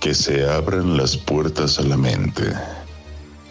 que 0.00 0.14
se 0.14 0.48
abran 0.48 0.96
las 0.96 1.14
puertas 1.14 1.78
a 1.78 1.82
la 1.82 1.96
mente, 1.96 2.42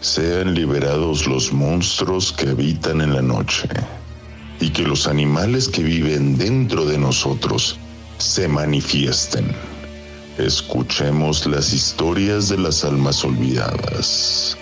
sean 0.00 0.52
liberados 0.52 1.28
los 1.28 1.52
monstruos 1.52 2.32
que 2.32 2.48
habitan 2.48 3.00
en 3.00 3.14
la 3.14 3.22
noche 3.22 3.68
y 4.58 4.70
que 4.70 4.82
los 4.82 5.06
animales 5.06 5.68
que 5.68 5.84
viven 5.84 6.36
dentro 6.36 6.84
de 6.84 6.98
nosotros 6.98 7.78
se 8.18 8.48
manifiesten. 8.48 9.46
Escuchemos 10.38 11.46
las 11.46 11.72
historias 11.72 12.48
de 12.48 12.58
las 12.58 12.84
almas 12.84 13.24
olvidadas. 13.24 14.56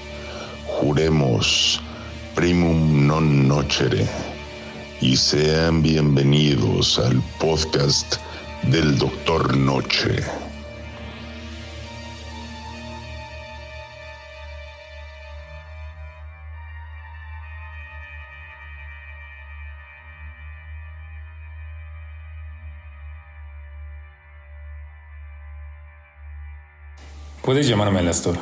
Juremos 0.67 1.81
primum 2.35 3.07
non 3.07 3.49
nocere 3.49 4.07
y 5.01 5.17
sean 5.17 5.83
bienvenidos 5.83 6.99
al 6.99 7.23
podcast 7.41 8.17
del 8.65 8.99
Doctor 8.99 9.57
Noche. 9.57 10.48
Puedes 27.49 27.67
llamarme 27.67 28.01
Alastor. 28.01 28.37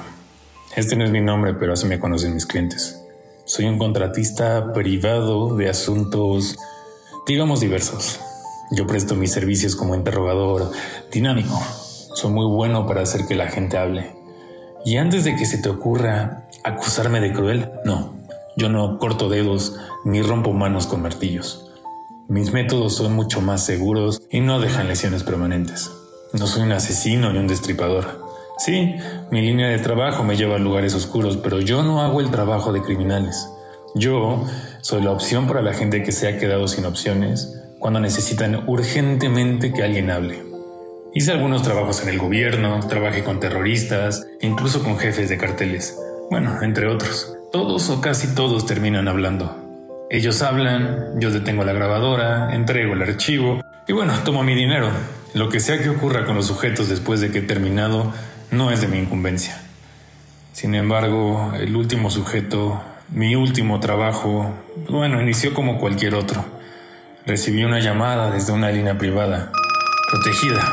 Este 0.75 0.97
no 0.97 1.05
es 1.05 1.13
mi 1.13 1.21
nombre, 1.21 1.55
pero 1.55 1.75
así 1.75 1.87
me 1.87 2.01
conocen 2.01 2.35
mis 2.35 2.45
clientes. 2.45 3.05
Soy 3.45 3.67
un 3.67 3.79
contratista 3.79 4.73
privado 4.73 5.55
de 5.55 5.69
asuntos, 5.69 6.57
digamos, 7.25 7.61
diversos. 7.61 8.19
Yo 8.73 8.89
presto 8.89 9.15
mis 9.15 9.31
servicios 9.31 9.77
como 9.77 9.95
interrogador 9.95 10.73
dinámico. 11.13 11.57
Soy 12.17 12.33
muy 12.33 12.47
bueno 12.47 12.85
para 12.89 13.03
hacer 13.03 13.27
que 13.29 13.37
la 13.37 13.47
gente 13.47 13.79
hable. 13.79 14.17
Y 14.85 14.97
antes 14.97 15.23
de 15.23 15.37
que 15.37 15.47
se 15.47 15.59
te 15.59 15.69
ocurra 15.69 16.49
acusarme 16.65 17.21
de 17.21 17.33
cruel, 17.33 17.71
no. 17.85 18.17
Yo 18.57 18.71
no 18.71 18.99
corto 18.99 19.29
dedos 19.29 19.77
ni 20.05 20.21
rompo 20.21 20.53
manos 20.53 20.89
con 20.89 21.03
martillos. 21.03 21.71
Mis 22.27 22.53
métodos 22.53 22.97
son 22.97 23.13
mucho 23.13 23.41
más 23.41 23.65
seguros 23.65 24.21
y 24.33 24.41
no 24.41 24.59
dejan 24.59 24.89
lesiones 24.89 25.23
permanentes. 25.23 25.93
No 26.33 26.49
soy 26.49 26.63
un 26.63 26.73
asesino 26.73 27.33
ni 27.33 27.39
un 27.39 27.47
destripador. 27.47 28.26
Sí, 28.59 28.97
mi 29.31 29.43
línea 29.43 29.69
de 29.69 29.79
trabajo 29.79 30.25
me 30.25 30.37
lleva 30.37 30.57
a 30.57 30.59
lugares 30.59 30.95
oscuros, 30.95 31.37
pero 31.37 31.61
yo 31.61 31.83
no 31.83 32.01
hago 32.01 32.21
el 32.21 32.31
trabajo 32.31 32.73
de 32.73 32.83
criminales. 32.83 33.49
Yo 33.95 34.47
soy 34.81 35.03
la 35.03 35.11
opción 35.11 35.47
para 35.47 35.63
la 35.63 35.75
gente 35.75 36.03
que 36.03 36.13
se 36.13 36.29
ha 36.29 36.39
quedado 36.39 36.67
sin 36.67 36.87
opciones 36.87 37.53
cuando 37.79 38.01
necesitan 38.01 38.69
urgentemente 38.69 39.73
que 39.73 39.83
alguien 39.83 40.11
hable. 40.11 40.43
Hice 41.15 41.33
algunos 41.33 41.63
trabajos 41.63 42.03
en 42.03 42.09
el 42.09 42.19
gobierno, 42.19 42.81
trabajé 42.89 43.25
con 43.25 43.41
terroristas, 43.41 44.27
incluso 44.41 44.83
con 44.83 44.99
jefes 44.99 45.29
de 45.29 45.39
carteles. 45.39 45.99
Bueno, 46.31 46.63
entre 46.63 46.89
otros. 46.89 47.35
Todos 47.53 47.89
o 47.91 48.01
casi 48.01 48.35
todos 48.35 48.67
terminan 48.67 49.09
hablando. 49.09 49.57
Ellos 50.11 50.43
hablan, 50.43 51.19
yo 51.21 51.31
detengo 51.31 51.65
la 51.65 51.73
grabadora, 51.73 52.55
entrego 52.55 52.95
el 52.95 53.03
archivo 53.03 53.63
y 53.89 53.93
bueno, 53.93 54.13
tomo 54.25 54.43
mi 54.43 54.55
dinero. 54.55 54.91
Lo 55.35 55.49
que 55.49 55.61
sea 55.61 55.79
que 55.79 55.91
ocurra 55.91 56.25
con 56.25 56.37
los 56.37 56.47
sujetos 56.47 56.89
después 56.89 57.21
de 57.21 57.31
que 57.31 57.39
he 57.39 57.43
terminado, 57.43 58.13
no 58.51 58.71
es 58.71 58.81
de 58.81 58.89
mi 58.89 58.99
incumbencia. 58.99 59.61
Sin 60.53 60.75
embargo, 60.75 61.53
el 61.55 61.77
último 61.77 62.11
sujeto, 62.11 62.83
mi 63.11 63.37
último 63.37 63.81
trabajo, 63.81 64.55
bueno, 64.89 65.21
inició 65.21 65.53
como 65.53 65.79
cualquier 65.79 66.15
otro. 66.15 66.45
Recibí 67.27 67.65
una 67.65 67.81
llamada 67.81 68.31
desde 68.31 68.53
una 68.53 68.71
línea 68.71 68.97
privada, 68.97 69.53
protegida. 70.11 70.71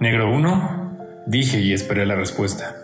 ¿Negro 0.00 0.30
1? 0.32 1.24
Dije 1.26 1.60
y 1.60 1.72
esperé 1.72 2.06
la 2.06 2.16
respuesta. 2.16 2.76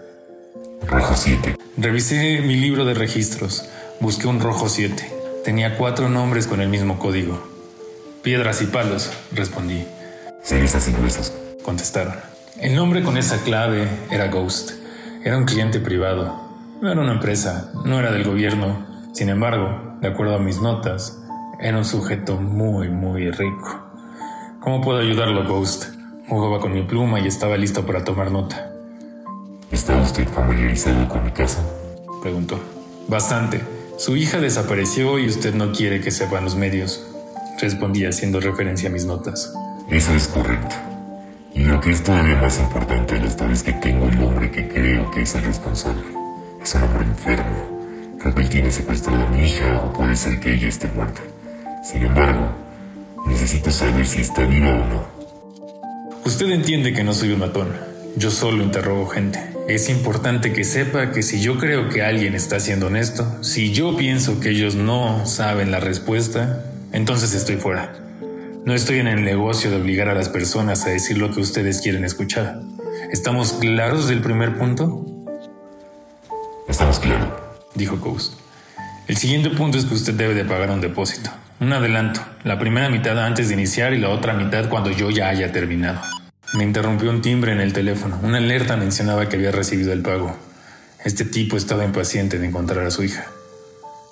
Rojo 0.87 1.15
7. 1.17 1.57
Revisé 1.77 2.41
mi 2.43 2.57
libro 2.57 2.85
de 2.85 2.95
registros. 2.95 3.69
Busqué 4.01 4.27
un 4.27 4.41
rojo 4.41 4.69
7. 4.69 5.11
Tenía 5.45 5.77
cuatro 5.77 6.09
nombres 6.09 6.47
con 6.47 6.61
el 6.61 6.69
mismo 6.69 6.99
código. 6.99 7.43
Piedras 8.23 8.63
y 8.63 8.67
palos, 8.67 9.11
respondí. 9.33 9.85
Cenizas 10.43 10.89
y 10.89 10.93
huesos. 10.93 11.33
Contestaron. 11.65 12.34
El 12.61 12.77
nombre 12.77 13.03
con 13.03 13.17
esa 13.17 13.43
clave 13.43 13.89
era 14.13 14.29
Ghost. 14.29 14.71
Era 15.25 15.37
un 15.37 15.45
cliente 15.45 15.81
privado. 15.81 16.41
No 16.81 16.91
era 16.91 17.01
una 17.01 17.15
empresa, 17.15 17.73
no 17.85 17.99
era 17.99 18.13
del 18.13 18.23
gobierno. 18.23 18.87
Sin 19.13 19.29
embargo, 19.29 19.97
de 20.01 20.07
acuerdo 20.07 20.37
a 20.37 20.39
mis 20.39 20.61
notas, 20.61 21.19
era 21.61 21.77
un 21.77 21.85
sujeto 21.85 22.37
muy, 22.37 22.91
muy 22.91 23.29
rico. 23.33 23.83
¿Cómo 24.61 24.81
puedo 24.83 25.01
ayudarlo, 25.01 25.49
Ghost? 25.49 25.87
Jugaba 26.29 26.61
con 26.61 26.73
mi 26.73 26.85
pluma 26.85 27.19
y 27.19 27.27
estaba 27.27 27.57
listo 27.57 27.85
para 27.85 28.05
tomar 28.05 28.31
nota. 28.31 28.71
¿Está 29.73 29.97
usted 29.97 30.29
familiarizado 30.29 31.09
con 31.09 31.25
mi 31.25 31.33
casa? 31.33 31.61
Preguntó. 32.23 32.61
Bastante. 33.09 33.63
Su 33.99 34.17
hija 34.17 34.39
desapareció 34.39 35.19
y 35.19 35.27
usted 35.27 35.55
no 35.55 35.73
quiere 35.73 36.01
que 36.01 36.13
sepan 36.13 36.45
los 36.45 36.55
medios. 36.55 37.05
Respondí 37.61 38.05
haciendo 38.07 38.39
referencia 38.39 38.89
a 38.89 38.93
mis 38.93 39.07
notas. 39.07 39.53
Eso 39.91 40.15
es 40.15 40.29
correcto. 40.29 40.94
Y 41.55 41.63
lo 41.63 41.81
que 41.81 41.93
es 41.93 42.03
todavía 42.03 42.37
más 42.37 42.59
importante 42.59 43.19
de 43.19 43.29
esto 43.29 43.47
es 43.49 43.63
que 43.63 43.73
tengo 43.75 44.09
el 44.09 44.21
hombre 44.23 44.51
que 44.51 44.67
creo 44.67 45.09
que 45.13 45.23
es 45.23 45.35
el 45.37 45.45
responsable. 45.45 46.03
Es 46.61 46.75
un 46.75 46.83
hombre 46.83 47.05
enfermo. 47.05 48.19
Creo 48.21 48.35
que 48.35 48.43
él 48.43 48.49
tiene 48.49 48.71
secuestrado 48.73 49.25
a 49.25 49.31
mi 49.31 49.47
hija 49.47 49.83
o 49.83 49.93
puede 49.93 50.17
ser 50.17 50.41
que 50.41 50.55
ella 50.55 50.69
esté 50.69 50.89
muerta. 50.89 51.21
Sin 51.85 52.03
embargo, 52.03 52.49
necesito 53.27 53.71
saber 53.71 54.05
si 54.05 54.23
está 54.23 54.45
viva 54.45 54.71
o 54.71 54.87
no. 54.87 55.07
Usted 56.25 56.51
entiende 56.51 56.93
que 56.93 57.05
no 57.05 57.13
soy 57.13 57.33
un 57.33 57.41
matón. 57.41 57.69
Yo 58.17 58.31
solo 58.31 58.65
interrogo 58.65 59.07
gente. 59.07 59.39
Es 59.69 59.89
importante 59.89 60.53
que 60.53 60.65
sepa 60.65 61.13
que 61.13 61.23
si 61.23 61.41
yo 61.41 61.59
creo 61.59 61.89
que 61.89 62.03
alguien 62.03 62.35
está 62.35 62.59
siendo 62.61 62.89
honesto, 62.89 63.43
si 63.45 63.73
yo 63.73 63.97
pienso 63.97 64.41
que 64.41 64.51
ellos 64.51 64.75
no 64.75 65.25
saben 65.27 65.71
la 65.71 65.81
respuesta, 65.81 66.65
entonces 66.93 67.33
estoy 67.35 67.57
fuera. 67.57 67.93
No 68.65 68.73
estoy 68.73 68.99
en 68.99 69.09
el 69.09 69.23
negocio 69.25 69.71
de 69.71 69.77
obligar 69.77 70.09
a 70.09 70.15
las 70.15 70.31
personas 70.31 70.87
a 70.87 70.89
decir 70.89 71.19
lo 71.19 71.31
que 71.31 71.41
ustedes 71.41 71.83
quieren 71.83 72.03
escuchar. 72.03 72.63
¿Estamos 73.13 73.53
claros 73.53 74.09
del 74.09 74.23
primer 74.23 74.57
punto? 74.57 75.05
Estamos 76.67 76.99
claros, 76.99 77.29
dijo 77.75 77.99
Ghost. 77.99 78.33
El 79.07 79.19
siguiente 79.19 79.51
punto 79.51 79.77
es 79.77 79.85
que 79.85 79.93
usted 79.93 80.15
debe 80.15 80.33
de 80.33 80.47
pagar 80.47 80.71
un 80.71 80.81
depósito, 80.81 81.29
un 81.61 81.75
adelanto, 81.75 82.23
la 82.43 82.59
primera 82.59 82.89
mitad 82.89 83.23
antes 83.23 83.49
de 83.49 83.55
iniciar 83.55 83.93
y 83.93 83.99
la 83.99 84.09
otra 84.09 84.33
mitad 84.33 84.71
cuando 84.71 84.91
yo 84.91 85.11
ya 85.11 85.29
haya 85.29 85.53
terminado. 85.53 86.01
Me 86.55 86.65
interrumpió 86.65 87.11
un 87.11 87.21
timbre 87.21 87.53
en 87.53 87.61
el 87.61 87.75
teléfono. 87.75 88.19
Una 88.23 88.39
alerta 88.39 88.79
mencionaba 88.79 89.29
que 89.29 89.37
había 89.37 89.51
recibido 89.51 89.93
el 89.93 90.01
pago. 90.01 90.35
Este 91.05 91.27
tipo 91.27 91.59
estaba 91.59 91.85
impaciente 91.85 92.39
de 92.39 92.47
encontrar 92.47 92.87
a 92.87 92.91
su 92.91 93.03
hija. 93.03 93.27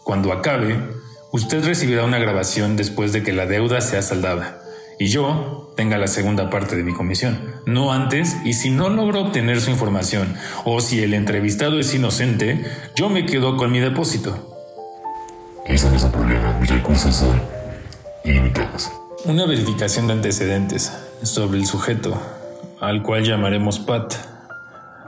Cuando 0.05 0.31
acabe, 0.31 0.79
Usted 1.33 1.65
recibirá 1.65 2.05
una 2.05 2.19
grabación 2.19 2.77
después 2.77 3.15
de 3.15 3.23
que 3.23 3.33
la 3.33 3.47
deuda 3.47 3.81
sea 3.81 4.03
saldada 4.03 4.61
y 4.99 5.07
yo 5.07 5.73
tenga 5.79 5.97
la 5.97 6.07
segunda 6.07 6.51
parte 6.51 6.77
de 6.77 6.85
mi 6.85 6.93
comisión, 6.93 7.55
no 7.65 7.91
antes, 7.91 8.37
y 8.45 8.53
si 8.53 8.69
no 8.69 8.91
logro 8.91 9.23
obtener 9.23 9.63
su 9.63 9.71
información 9.71 10.35
o 10.67 10.83
si 10.83 11.03
el 11.03 11.15
entrevistado 11.15 11.81
es 11.81 11.95
inocente, 11.95 12.63
yo 12.95 13.09
me 13.09 13.25
quedo 13.25 13.57
con 13.57 13.73
mi 13.73 13.81
depósito. 13.81 14.55
Eso 15.65 15.89
no 15.89 15.97
es 15.97 16.03
un 16.03 16.13
problema, 16.13 16.59
mis 16.61 16.69
recursos 16.69 17.17
son 17.17 17.41
ilimitados. 18.25 18.91
Una 19.25 19.47
verificación 19.47 20.09
de 20.09 20.13
antecedentes 20.13 20.93
sobre 21.23 21.59
el 21.59 21.65
sujeto, 21.65 22.21
al 22.79 23.03
cual 23.03 23.25
llamaremos 23.25 23.79
Pat, 23.79 24.17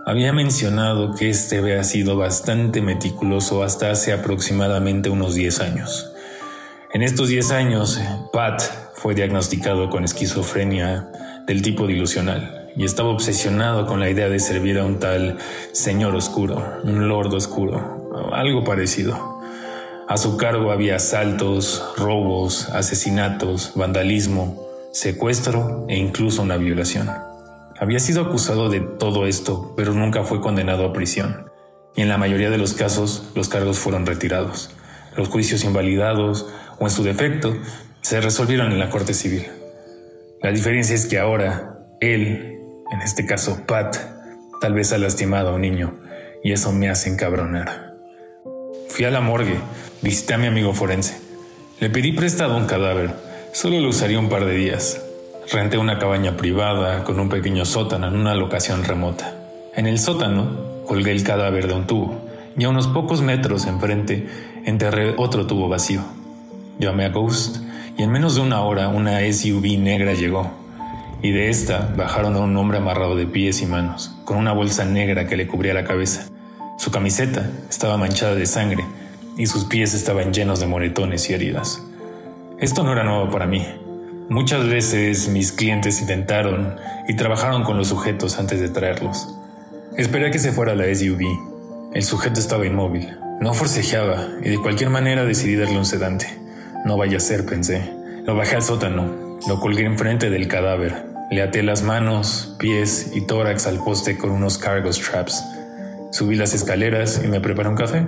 había 0.06 0.32
mencionado 0.32 1.14
que 1.14 1.28
este 1.28 1.58
había 1.58 1.84
sido 1.84 2.16
bastante 2.16 2.80
meticuloso 2.80 3.62
hasta 3.62 3.90
hace 3.90 4.14
aproximadamente 4.14 5.10
unos 5.10 5.34
10 5.34 5.60
años. 5.60 6.13
En 6.94 7.02
estos 7.02 7.28
10 7.28 7.50
años, 7.50 8.00
Pat 8.32 8.62
fue 8.94 9.16
diagnosticado 9.16 9.90
con 9.90 10.04
esquizofrenia 10.04 11.10
del 11.44 11.60
tipo 11.60 11.88
dilusional 11.88 12.70
y 12.76 12.84
estaba 12.84 13.08
obsesionado 13.08 13.84
con 13.84 13.98
la 13.98 14.08
idea 14.08 14.28
de 14.28 14.38
servir 14.38 14.78
a 14.78 14.84
un 14.84 15.00
tal 15.00 15.38
señor 15.72 16.14
oscuro, 16.14 16.62
un 16.84 17.08
lord 17.08 17.34
oscuro, 17.34 18.30
algo 18.32 18.62
parecido. 18.62 19.40
A 20.06 20.16
su 20.16 20.36
cargo 20.36 20.70
había 20.70 20.94
asaltos, 20.94 21.84
robos, 21.96 22.68
asesinatos, 22.68 23.72
vandalismo, 23.74 24.64
secuestro 24.92 25.86
e 25.88 25.96
incluso 25.96 26.42
una 26.42 26.58
violación. 26.58 27.10
Había 27.76 27.98
sido 27.98 28.22
acusado 28.22 28.68
de 28.68 28.78
todo 28.78 29.26
esto, 29.26 29.74
pero 29.76 29.94
nunca 29.94 30.22
fue 30.22 30.40
condenado 30.40 30.86
a 30.86 30.92
prisión. 30.92 31.50
Y 31.96 32.02
en 32.02 32.08
la 32.08 32.18
mayoría 32.18 32.50
de 32.50 32.58
los 32.58 32.74
casos, 32.74 33.32
los 33.34 33.48
cargos 33.48 33.80
fueron 33.80 34.06
retirados, 34.06 34.70
los 35.16 35.28
juicios 35.28 35.64
invalidados 35.64 36.46
o 36.78 36.84
en 36.84 36.90
su 36.90 37.02
defecto, 37.02 37.56
se 38.00 38.20
resolvieron 38.20 38.72
en 38.72 38.78
la 38.78 38.90
Corte 38.90 39.14
Civil. 39.14 39.46
La 40.42 40.50
diferencia 40.50 40.94
es 40.94 41.06
que 41.06 41.18
ahora, 41.18 41.78
él, 42.00 42.60
en 42.90 43.00
este 43.00 43.24
caso 43.24 43.62
Pat, 43.66 43.96
tal 44.60 44.74
vez 44.74 44.92
ha 44.92 44.98
lastimado 44.98 45.50
a 45.50 45.54
un 45.54 45.62
niño 45.62 46.00
y 46.42 46.52
eso 46.52 46.70
me 46.72 46.90
hace 46.90 47.08
encabronar. 47.08 47.94
Fui 48.88 49.06
a 49.06 49.10
la 49.10 49.20
morgue, 49.20 49.56
visité 50.02 50.34
a 50.34 50.38
mi 50.38 50.46
amigo 50.46 50.74
forense. 50.74 51.18
Le 51.80 51.90
pedí 51.90 52.12
prestado 52.12 52.56
un 52.56 52.66
cadáver, 52.66 53.10
solo 53.52 53.80
lo 53.80 53.88
usaría 53.88 54.18
un 54.18 54.28
par 54.28 54.44
de 54.44 54.54
días. 54.54 55.00
Renté 55.50 55.78
una 55.78 55.98
cabaña 55.98 56.36
privada 56.36 57.04
con 57.04 57.18
un 57.18 57.28
pequeño 57.28 57.64
sótano 57.64 58.08
en 58.08 58.16
una 58.16 58.34
locación 58.34 58.84
remota. 58.84 59.34
En 59.74 59.86
el 59.86 59.98
sótano 59.98 60.84
colgué 60.86 61.12
el 61.12 61.24
cadáver 61.24 61.66
de 61.66 61.74
un 61.74 61.86
tubo 61.86 62.28
y 62.56 62.64
a 62.64 62.68
unos 62.68 62.86
pocos 62.86 63.22
metros 63.22 63.66
enfrente 63.66 64.28
enterré 64.64 65.14
otro 65.16 65.46
tubo 65.46 65.68
vacío. 65.68 66.02
Llamé 66.78 67.04
a 67.04 67.10
Ghost 67.10 67.58
y 67.96 68.02
en 68.02 68.10
menos 68.10 68.34
de 68.34 68.40
una 68.40 68.62
hora 68.62 68.88
una 68.88 69.20
SUV 69.20 69.78
negra 69.78 70.14
llegó 70.14 70.50
y 71.24 71.32
de 71.32 71.48
esta 71.48 71.90
bajaron 71.96 72.36
a 72.36 72.40
un 72.40 72.54
hombre 72.58 72.76
amarrado 72.76 73.16
de 73.16 73.26
pies 73.26 73.62
y 73.62 73.66
manos, 73.66 74.14
con 74.26 74.36
una 74.36 74.52
bolsa 74.52 74.84
negra 74.84 75.26
que 75.26 75.38
le 75.38 75.46
cubría 75.46 75.72
la 75.72 75.84
cabeza. 75.84 76.26
Su 76.76 76.90
camiseta 76.90 77.50
estaba 77.70 77.96
manchada 77.96 78.34
de 78.34 78.44
sangre 78.44 78.84
y 79.38 79.46
sus 79.46 79.64
pies 79.64 79.94
estaban 79.94 80.34
llenos 80.34 80.60
de 80.60 80.66
moretones 80.66 81.30
y 81.30 81.32
heridas. 81.32 81.82
Esto 82.58 82.82
no 82.82 82.92
era 82.92 83.04
nuevo 83.04 83.30
para 83.30 83.46
mí. 83.46 83.66
Muchas 84.28 84.68
veces 84.68 85.28
mis 85.28 85.50
clientes 85.50 86.02
intentaron 86.02 86.76
y 87.08 87.16
trabajaron 87.16 87.62
con 87.62 87.78
los 87.78 87.88
sujetos 87.88 88.38
antes 88.38 88.60
de 88.60 88.68
traerlos. 88.68 89.34
Esperé 89.96 90.28
a 90.28 90.30
que 90.30 90.38
se 90.38 90.52
fuera 90.52 90.74
la 90.74 90.94
SUV. 90.94 91.22
El 91.94 92.02
sujeto 92.02 92.38
estaba 92.38 92.66
inmóvil, 92.66 93.16
no 93.40 93.54
forcejeaba 93.54 94.28
y 94.42 94.50
de 94.50 94.58
cualquier 94.58 94.90
manera 94.90 95.24
decidí 95.24 95.56
darle 95.56 95.78
un 95.78 95.86
sedante. 95.86 96.43
No 96.84 96.98
vaya 96.98 97.16
a 97.16 97.20
ser, 97.20 97.46
pensé. 97.46 97.90
Lo 98.26 98.36
bajé 98.36 98.56
al 98.56 98.62
sótano, 98.62 99.38
lo 99.48 99.60
colgué 99.60 99.84
enfrente 99.84 100.28
del 100.28 100.48
cadáver, 100.48 101.06
le 101.30 101.40
até 101.40 101.62
las 101.62 101.82
manos, 101.82 102.54
pies 102.58 103.12
y 103.14 103.22
tórax 103.22 103.66
al 103.66 103.82
poste 103.82 104.18
con 104.18 104.30
unos 104.30 104.58
cargo 104.58 104.92
straps. 104.92 105.42
Subí 106.12 106.36
las 106.36 106.52
escaleras 106.52 107.22
y 107.24 107.28
me 107.28 107.40
preparé 107.40 107.70
un 107.70 107.76
café. 107.76 108.06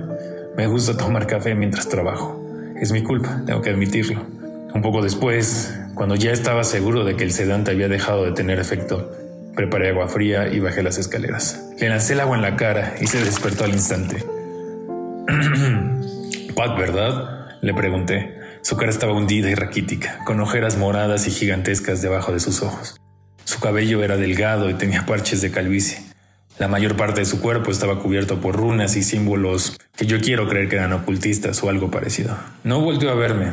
Me 0.57 0.67
gusta 0.67 0.97
tomar 0.97 1.27
café 1.27 1.55
mientras 1.55 1.89
trabajo. 1.89 2.41
Es 2.79 2.93
mi 2.93 3.03
culpa, 3.03 3.43
tengo 3.47 3.63
que 3.63 3.71
admitirlo. 3.71 4.27
Un 4.75 4.83
poco 4.83 5.03
después, 5.03 5.75
cuando 5.95 6.15
ya 6.15 6.31
estaba 6.31 6.63
seguro 6.63 7.05
de 7.05 7.17
que 7.17 7.25
el 7.25 7.33
sedante 7.33 7.71
había 7.71 7.89
dejado 7.89 8.25
de 8.25 8.33
tener 8.33 8.59
efecto, 8.59 9.11
preparé 9.55 9.89
agua 9.89 10.09
fría 10.09 10.49
y 10.49 10.61
bajé 10.61 10.83
las 10.83 10.99
escaleras. 10.99 11.71
Le 11.81 11.89
lancé 11.89 12.13
el 12.13 12.21
agua 12.21 12.37
en 12.37 12.43
la 12.43 12.57
cara 12.57 12.95
y 13.01 13.07
se 13.07 13.25
despertó 13.25 13.65
al 13.65 13.73
instante. 13.73 14.23
Pat, 16.55 16.79
¿verdad? 16.79 17.57
Le 17.63 17.73
pregunté. 17.73 18.46
Su 18.67 18.77
cara 18.77 18.91
estaba 18.91 19.13
hundida 19.13 19.49
y 19.49 19.55
raquítica, 19.55 20.19
con 20.25 20.41
ojeras 20.41 20.77
moradas 20.77 21.29
y 21.29 21.31
gigantescas 21.31 22.03
debajo 22.03 22.33
de 22.33 22.41
sus 22.41 22.65
ojos. 22.65 23.01
Su 23.45 23.61
cabello 23.61 24.03
era 24.03 24.17
delgado 24.17 24.69
y 24.69 24.75
tenía 24.75 25.07
parches 25.07 25.41
de 25.41 25.53
calvicie. 25.53 26.01
La 26.59 26.67
mayor 26.67 26.97
parte 26.97 27.21
de 27.21 27.27
su 27.27 27.41
cuerpo 27.41 27.71
estaba 27.71 28.01
cubierto 28.01 28.41
por 28.41 28.57
runas 28.57 28.97
y 28.97 29.05
símbolos 29.05 29.79
que 29.97 30.07
yo 30.07 30.21
quiero 30.21 30.49
creer 30.49 30.69
que 30.69 30.75
eran 30.75 30.93
ocultistas 30.95 31.63
o 31.63 31.69
algo 31.69 31.93
parecido. 31.93 32.37
No 32.65 32.81
volvió 32.81 33.13
a 33.13 33.15
verme, 33.15 33.53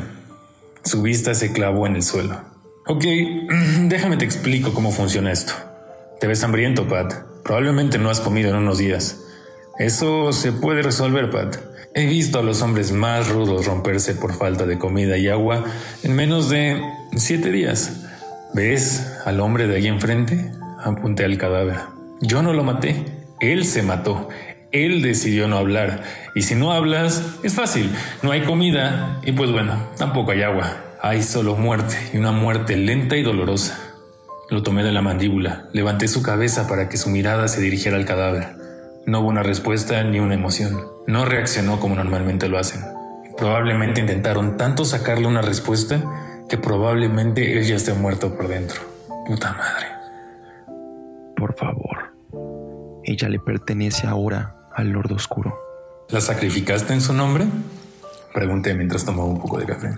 su 0.83 1.03
vista 1.03 1.35
se 1.35 1.53
clavó 1.53 1.85
en 1.85 1.95
el 1.95 2.01
suelo. 2.01 2.41
Ok, 2.87 3.05
déjame 3.83 4.17
te 4.17 4.25
explico 4.25 4.73
cómo 4.73 4.91
funciona 4.91 5.31
esto. 5.31 5.53
Te 6.19 6.25
ves 6.25 6.43
hambriento, 6.43 6.87
Pat. 6.87 7.13
Probablemente 7.43 7.99
no 7.99 8.09
has 8.09 8.19
comido 8.19 8.49
en 8.49 8.55
unos 8.55 8.79
días. 8.79 9.19
Eso 9.77 10.33
se 10.33 10.53
puede 10.53 10.81
resolver, 10.81 11.29
Pat. 11.29 11.57
He 11.95 12.07
visto 12.07 12.39
a 12.39 12.41
los 12.41 12.63
hombres 12.63 12.91
más 12.91 13.29
rudos 13.29 13.67
romperse 13.67 14.15
por 14.15 14.33
falta 14.33 14.65
de 14.65 14.79
comida 14.79 15.15
y 15.17 15.29
agua 15.29 15.63
en 16.01 16.15
menos 16.15 16.49
de 16.49 16.81
siete 17.15 17.51
días. 17.51 18.01
¿Ves 18.55 19.19
al 19.25 19.39
hombre 19.39 19.67
de 19.67 19.75
ahí 19.75 19.87
enfrente? 19.87 20.51
Apunté 20.83 21.23
al 21.23 21.37
cadáver. 21.37 21.77
Yo 22.19 22.41
no 22.41 22.53
lo 22.53 22.63
maté. 22.63 23.05
Él 23.39 23.63
se 23.65 23.83
mató. 23.83 24.29
Él 24.71 25.03
decidió 25.03 25.47
no 25.47 25.57
hablar. 25.57 26.01
Y 26.33 26.41
si 26.41 26.55
no 26.55 26.71
hablas, 26.71 27.23
es 27.43 27.53
fácil. 27.53 27.91
No 28.23 28.31
hay 28.31 28.41
comida 28.41 29.19
y 29.23 29.33
pues 29.33 29.51
bueno, 29.51 29.89
tampoco 29.95 30.31
hay 30.31 30.41
agua. 30.41 30.77
Hay 30.99 31.21
solo 31.21 31.55
muerte 31.55 31.95
y 32.11 32.17
una 32.17 32.31
muerte 32.31 32.75
lenta 32.75 33.17
y 33.17 33.21
dolorosa. 33.21 33.79
Lo 34.49 34.63
tomé 34.63 34.83
de 34.83 34.91
la 34.91 35.03
mandíbula, 35.03 35.69
levanté 35.73 36.07
su 36.07 36.23
cabeza 36.23 36.67
para 36.67 36.89
que 36.89 36.97
su 36.97 37.09
mirada 37.09 37.47
se 37.47 37.61
dirigiera 37.61 37.97
al 37.97 38.05
cadáver. 38.05 38.55
No 39.05 39.19
hubo 39.19 39.29
una 39.29 39.43
respuesta 39.43 40.03
ni 40.03 40.19
una 40.19 40.33
emoción. 40.33 40.92
No 41.07 41.25
reaccionó 41.25 41.79
como 41.79 41.95
normalmente 41.95 42.47
lo 42.47 42.57
hacen. 42.57 42.81
Probablemente 43.37 44.01
intentaron 44.01 44.57
tanto 44.57 44.85
sacarle 44.85 45.27
una 45.27 45.41
respuesta 45.41 46.01
que 46.47 46.57
probablemente 46.57 47.57
él 47.57 47.65
ya 47.65 47.75
esté 47.75 47.93
muerto 47.93 48.35
por 48.35 48.47
dentro. 48.47 48.81
Puta 49.25 49.53
madre. 49.53 49.87
Por 51.35 51.55
favor. 51.55 52.13
Ella 53.03 53.27
le 53.27 53.39
pertenece 53.39 54.07
ahora 54.07 54.55
al 54.73 54.89
Lord 54.89 55.11
Oscuro. 55.11 55.57
¿La 56.09 56.21
sacrificaste 56.21 56.93
en 56.93 57.01
su 57.01 57.13
nombre? 57.13 57.45
Pregunté 58.33 58.73
mientras 58.73 59.03
tomaba 59.05 59.25
un 59.25 59.39
poco 59.39 59.59
de 59.59 59.65
café. 59.65 59.97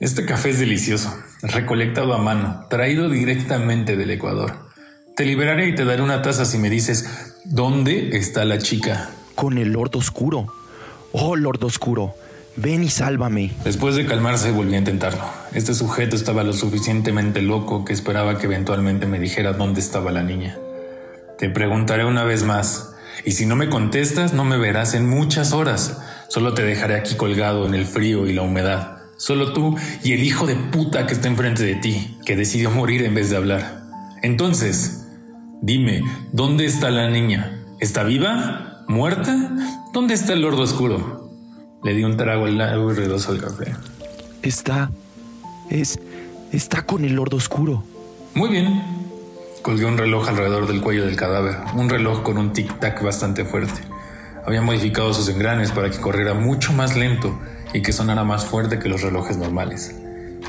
Este 0.00 0.26
café 0.26 0.50
es 0.50 0.58
delicioso, 0.58 1.14
recolectado 1.42 2.12
a 2.12 2.18
mano, 2.18 2.66
traído 2.68 3.08
directamente 3.08 3.96
del 3.96 4.10
Ecuador. 4.10 4.68
Te 5.16 5.24
liberaré 5.24 5.68
y 5.68 5.74
te 5.74 5.84
daré 5.84 6.02
una 6.02 6.22
taza 6.22 6.44
si 6.44 6.58
me 6.58 6.70
dices 6.70 7.34
dónde 7.44 8.16
está 8.16 8.44
la 8.44 8.58
chica. 8.58 9.10
Con 9.34 9.58
el 9.58 9.72
Lord 9.72 9.96
Oscuro. 9.96 10.46
Oh, 11.12 11.36
Lord 11.36 11.62
Oscuro, 11.64 12.14
ven 12.56 12.84
y 12.84 12.88
sálvame. 12.88 13.52
Después 13.64 13.96
de 13.96 14.06
calmarse 14.06 14.50
volví 14.50 14.74
a 14.74 14.78
intentarlo. 14.78 15.24
Este 15.52 15.74
sujeto 15.74 16.16
estaba 16.16 16.42
lo 16.42 16.52
suficientemente 16.52 17.42
loco 17.42 17.84
que 17.84 17.92
esperaba 17.92 18.38
que 18.38 18.46
eventualmente 18.46 19.06
me 19.06 19.18
dijera 19.18 19.52
dónde 19.52 19.80
estaba 19.80 20.10
la 20.10 20.22
niña. 20.22 20.58
Te 21.38 21.50
preguntaré 21.50 22.04
una 22.04 22.24
vez 22.24 22.44
más, 22.44 22.94
y 23.24 23.32
si 23.32 23.46
no 23.46 23.56
me 23.56 23.68
contestas, 23.68 24.32
no 24.32 24.44
me 24.44 24.58
verás 24.58 24.94
en 24.94 25.08
muchas 25.08 25.52
horas. 25.52 26.00
Solo 26.28 26.54
te 26.54 26.62
dejaré 26.62 26.94
aquí 26.94 27.14
colgado 27.14 27.66
en 27.66 27.74
el 27.74 27.84
frío 27.84 28.26
y 28.26 28.32
la 28.32 28.42
humedad. 28.42 29.02
Solo 29.16 29.52
tú 29.52 29.76
y 30.02 30.14
el 30.14 30.24
hijo 30.24 30.46
de 30.46 30.56
puta 30.56 31.06
que 31.06 31.12
está 31.12 31.28
enfrente 31.28 31.62
de 31.62 31.76
ti, 31.76 32.18
que 32.24 32.36
decidió 32.36 32.70
morir 32.70 33.04
en 33.04 33.14
vez 33.14 33.30
de 33.30 33.36
hablar. 33.36 33.82
Entonces, 34.22 35.06
dime, 35.60 36.02
¿dónde 36.32 36.64
está 36.64 36.90
la 36.90 37.10
niña? 37.10 37.62
¿Está 37.80 38.02
viva? 38.02 38.71
¿Muerta? 38.92 39.50
¿Dónde 39.94 40.12
está 40.12 40.34
el 40.34 40.42
lordo 40.42 40.62
oscuro? 40.62 41.30
Le 41.82 41.94
di 41.94 42.04
un 42.04 42.18
trago 42.18 42.44
al 42.44 42.58
largo 42.58 42.92
y 42.92 42.94
redoso 42.94 43.32
al 43.32 43.40
café. 43.40 43.74
Está. 44.42 44.90
Es. 45.70 45.98
Está 46.52 46.82
con 46.82 47.02
el 47.04 47.14
lordo 47.14 47.38
oscuro. 47.38 47.84
Muy 48.34 48.50
bien, 48.50 48.82
Colgué 49.62 49.86
un 49.86 49.96
reloj 49.96 50.28
alrededor 50.28 50.66
del 50.66 50.80
cuello 50.80 51.06
del 51.06 51.14
cadáver, 51.14 51.56
un 51.74 51.88
reloj 51.88 52.22
con 52.22 52.36
un 52.36 52.52
tic-tac 52.52 53.00
bastante 53.02 53.44
fuerte. 53.44 53.80
Había 54.44 54.60
modificado 54.60 55.14
sus 55.14 55.28
engranes 55.28 55.70
para 55.70 55.88
que 55.88 55.98
corriera 55.98 56.34
mucho 56.34 56.72
más 56.72 56.96
lento 56.96 57.38
y 57.72 57.80
que 57.80 57.92
sonara 57.92 58.24
más 58.24 58.44
fuerte 58.44 58.80
que 58.80 58.88
los 58.88 59.02
relojes 59.02 59.38
normales. 59.38 59.94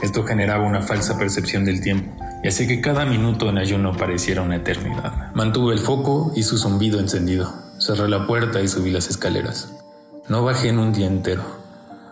Esto 0.01 0.23
generaba 0.23 0.65
una 0.65 0.81
falsa 0.81 1.17
percepción 1.19 1.63
del 1.63 1.79
tiempo 1.79 2.11
y 2.43 2.47
hacía 2.47 2.67
que 2.67 2.81
cada 2.81 3.05
minuto 3.05 3.47
en 3.49 3.59
ayuno 3.59 3.95
pareciera 3.95 4.41
una 4.41 4.55
eternidad. 4.55 5.31
Mantuve 5.33 5.75
el 5.75 5.79
foco 5.79 6.33
y 6.35 6.41
su 6.41 6.57
zumbido 6.57 6.99
encendido. 6.99 7.62
Cerré 7.79 8.07
la 8.07 8.25
puerta 8.27 8.61
y 8.61 8.67
subí 8.67 8.91
las 8.91 9.09
escaleras. 9.09 9.69
No 10.29 10.43
bajé 10.43 10.69
en 10.69 10.79
un 10.79 10.93
día 10.93 11.07
entero. 11.07 11.43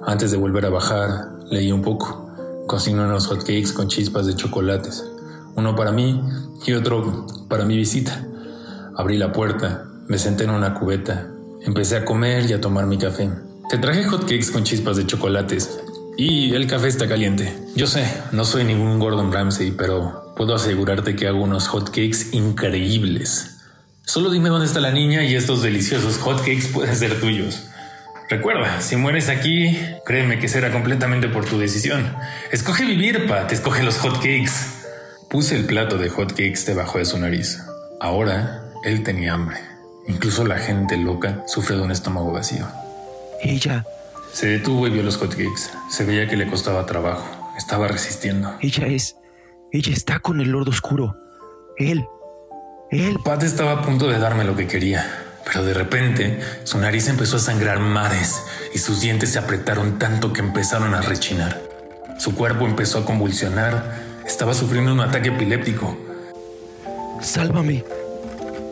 Antes 0.06 0.32
de 0.32 0.38
volver 0.38 0.66
a 0.66 0.70
bajar, 0.70 1.32
leí 1.50 1.72
un 1.72 1.82
poco. 1.82 2.30
Cociné 2.68 3.04
unos 3.04 3.28
hotcakes 3.28 3.74
con 3.74 3.88
chispas 3.88 4.26
de 4.28 4.36
chocolates 4.36 5.04
uno 5.56 5.76
para 5.76 5.92
mí 5.92 6.22
y 6.66 6.74
otro 6.74 7.26
para 7.50 7.66
mi 7.66 7.78
visita. 7.78 8.26
Abrí 8.96 9.18
la 9.18 9.32
puerta, 9.32 9.86
me 10.08 10.18
senté 10.18 10.44
en 10.44 10.52
una 10.52 10.74
cubeta, 10.74 11.28
empecé 11.62 11.98
a 11.98 12.06
comer 12.06 12.50
y 12.50 12.54
a 12.54 12.62
tomar 12.62 12.86
mi 12.86 12.98
café. 12.98 13.30
Te 13.70 13.78
traje 13.78 14.04
hotcakes 14.04 14.52
con 14.52 14.64
chispas 14.64 14.98
de 14.98 15.06
chocolates 15.06 15.80
y 16.18 16.54
el 16.54 16.68
café 16.68 16.88
está 16.88 17.08
caliente. 17.08 17.58
Yo 17.76 17.88
sé, 17.88 18.06
no 18.32 18.46
soy 18.46 18.64
ningún 18.64 19.00
Gordon 19.00 19.32
Ramsay, 19.32 19.72
pero 19.72 20.34
puedo 20.36 20.56
asegurarte 20.56 21.16
que 21.16 21.28
hago 21.28 21.44
unos 21.44 21.68
hotcakes 21.68 22.34
increíbles. 22.34 23.51
Solo 24.04 24.30
dime 24.30 24.50
dónde 24.50 24.66
está 24.66 24.80
la 24.80 24.92
niña 24.92 25.24
y 25.24 25.36
estos 25.36 25.62
deliciosos 25.62 26.18
hotcakes 26.18 26.68
pueden 26.74 26.96
ser 26.96 27.20
tuyos. 27.22 27.68
Recuerda, 28.30 28.82
si 28.82 28.96
mueres 28.96 29.30
aquí, 29.30 29.78
créeme 30.06 30.40
que 30.40 30.48
será 30.48 30.72
completamente 30.72 31.28
por 31.28 31.46
tu 31.46 31.60
decisión. 31.60 32.16
Escoge 32.52 32.86
vivir, 32.86 33.28
Pat, 33.28 33.52
escoge 33.52 33.84
los 33.84 33.98
hotcakes. 33.98 34.52
Puse 35.30 35.56
el 35.56 35.66
plato 35.66 35.98
de 35.98 36.10
hotcakes 36.10 36.66
debajo 36.66 36.98
de 36.98 37.06
su 37.06 37.18
nariz. 37.18 37.62
Ahora 38.00 38.64
él 38.84 39.04
tenía 39.04 39.34
hambre. 39.34 39.58
Incluso 40.08 40.46
la 40.46 40.58
gente 40.58 40.98
loca 40.98 41.44
sufre 41.46 41.76
de 41.76 41.84
un 41.84 41.92
estómago 41.92 42.32
vacío. 42.32 42.68
Ella. 43.42 43.86
Se 44.32 44.48
detuvo 44.48 44.88
y 44.88 44.92
vio 44.92 45.04
los 45.04 45.18
hotcakes. 45.18 45.70
Se 45.90 46.06
veía 46.06 46.28
que 46.28 46.38
le 46.38 46.48
costaba 46.48 46.86
trabajo. 46.86 47.54
Estaba 47.58 47.88
resistiendo. 47.88 48.58
Ella 48.62 48.88
es. 48.88 49.18
Ella 49.72 49.94
está 49.94 50.20
con 50.20 50.42
el 50.42 50.50
Lord 50.50 50.70
Oscuro. 50.70 51.18
Él. 51.78 52.06
Él. 52.92 53.18
Pat 53.24 53.44
estaba 53.44 53.72
a 53.72 53.82
punto 53.82 54.08
de 54.08 54.20
darme 54.20 54.44
lo 54.44 54.56
que 54.56 54.68
quería. 54.68 55.26
Pero 55.46 55.66
de 55.66 55.74
repente 55.74 56.40
su 56.64 56.78
nariz 56.78 57.08
empezó 57.08 57.38
a 57.38 57.40
sangrar 57.40 57.80
mares 57.80 58.44
y 58.74 58.78
sus 58.78 59.02
dientes 59.02 59.32
se 59.32 59.40
apretaron 59.40 59.98
tanto 59.98 60.32
que 60.34 60.42
empezaron 60.42 60.94
a 60.94 61.02
rechinar. 61.02 61.62
Su 62.20 62.36
cuerpo 62.36 62.68
empezó 62.68 63.00
a 63.00 63.06
convulsionar 63.06 64.12
estaba 64.26 64.54
sufriendo 64.54 64.94
un 64.94 65.02
ataque 65.02 65.30
epiléptico. 65.30 65.98
Sálvame. 67.22 67.84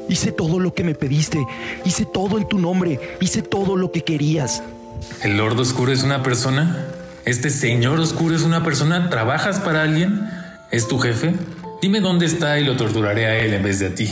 Hice 0.08 0.32
todo 0.32 0.60
lo 0.60 0.74
que 0.74 0.84
me 0.84 0.96
pediste. 0.96 1.40
Hice 1.86 2.06
todo 2.06 2.38
en 2.38 2.48
tu 2.48 2.58
nombre. 2.60 3.18
Hice 3.20 3.42
todo 3.42 3.76
lo 3.76 3.92
que 3.92 4.04
querías. 4.04 4.64
¿El 5.22 5.38
Lord 5.38 5.60
Oscuro 5.60 5.92
es 5.92 6.04
una 6.04 6.24
persona? 6.24 6.88
¿Este 7.26 7.50
señor 7.50 8.00
oscuro 8.00 8.36
es 8.36 8.44
una 8.44 8.64
persona? 8.64 9.10
¿Trabajas 9.10 9.60
para 9.60 9.84
alguien? 9.84 10.30
¿Es 10.72 10.88
tu 10.88 10.98
jefe? 10.98 11.36
Dime 11.82 12.02
dónde 12.02 12.26
está 12.26 12.60
y 12.60 12.66
lo 12.66 12.76
torturaré 12.76 13.26
a 13.26 13.40
él 13.40 13.54
en 13.54 13.64
vez 13.64 13.80
de 13.80 13.88
a 13.88 13.96
ti. 13.96 14.12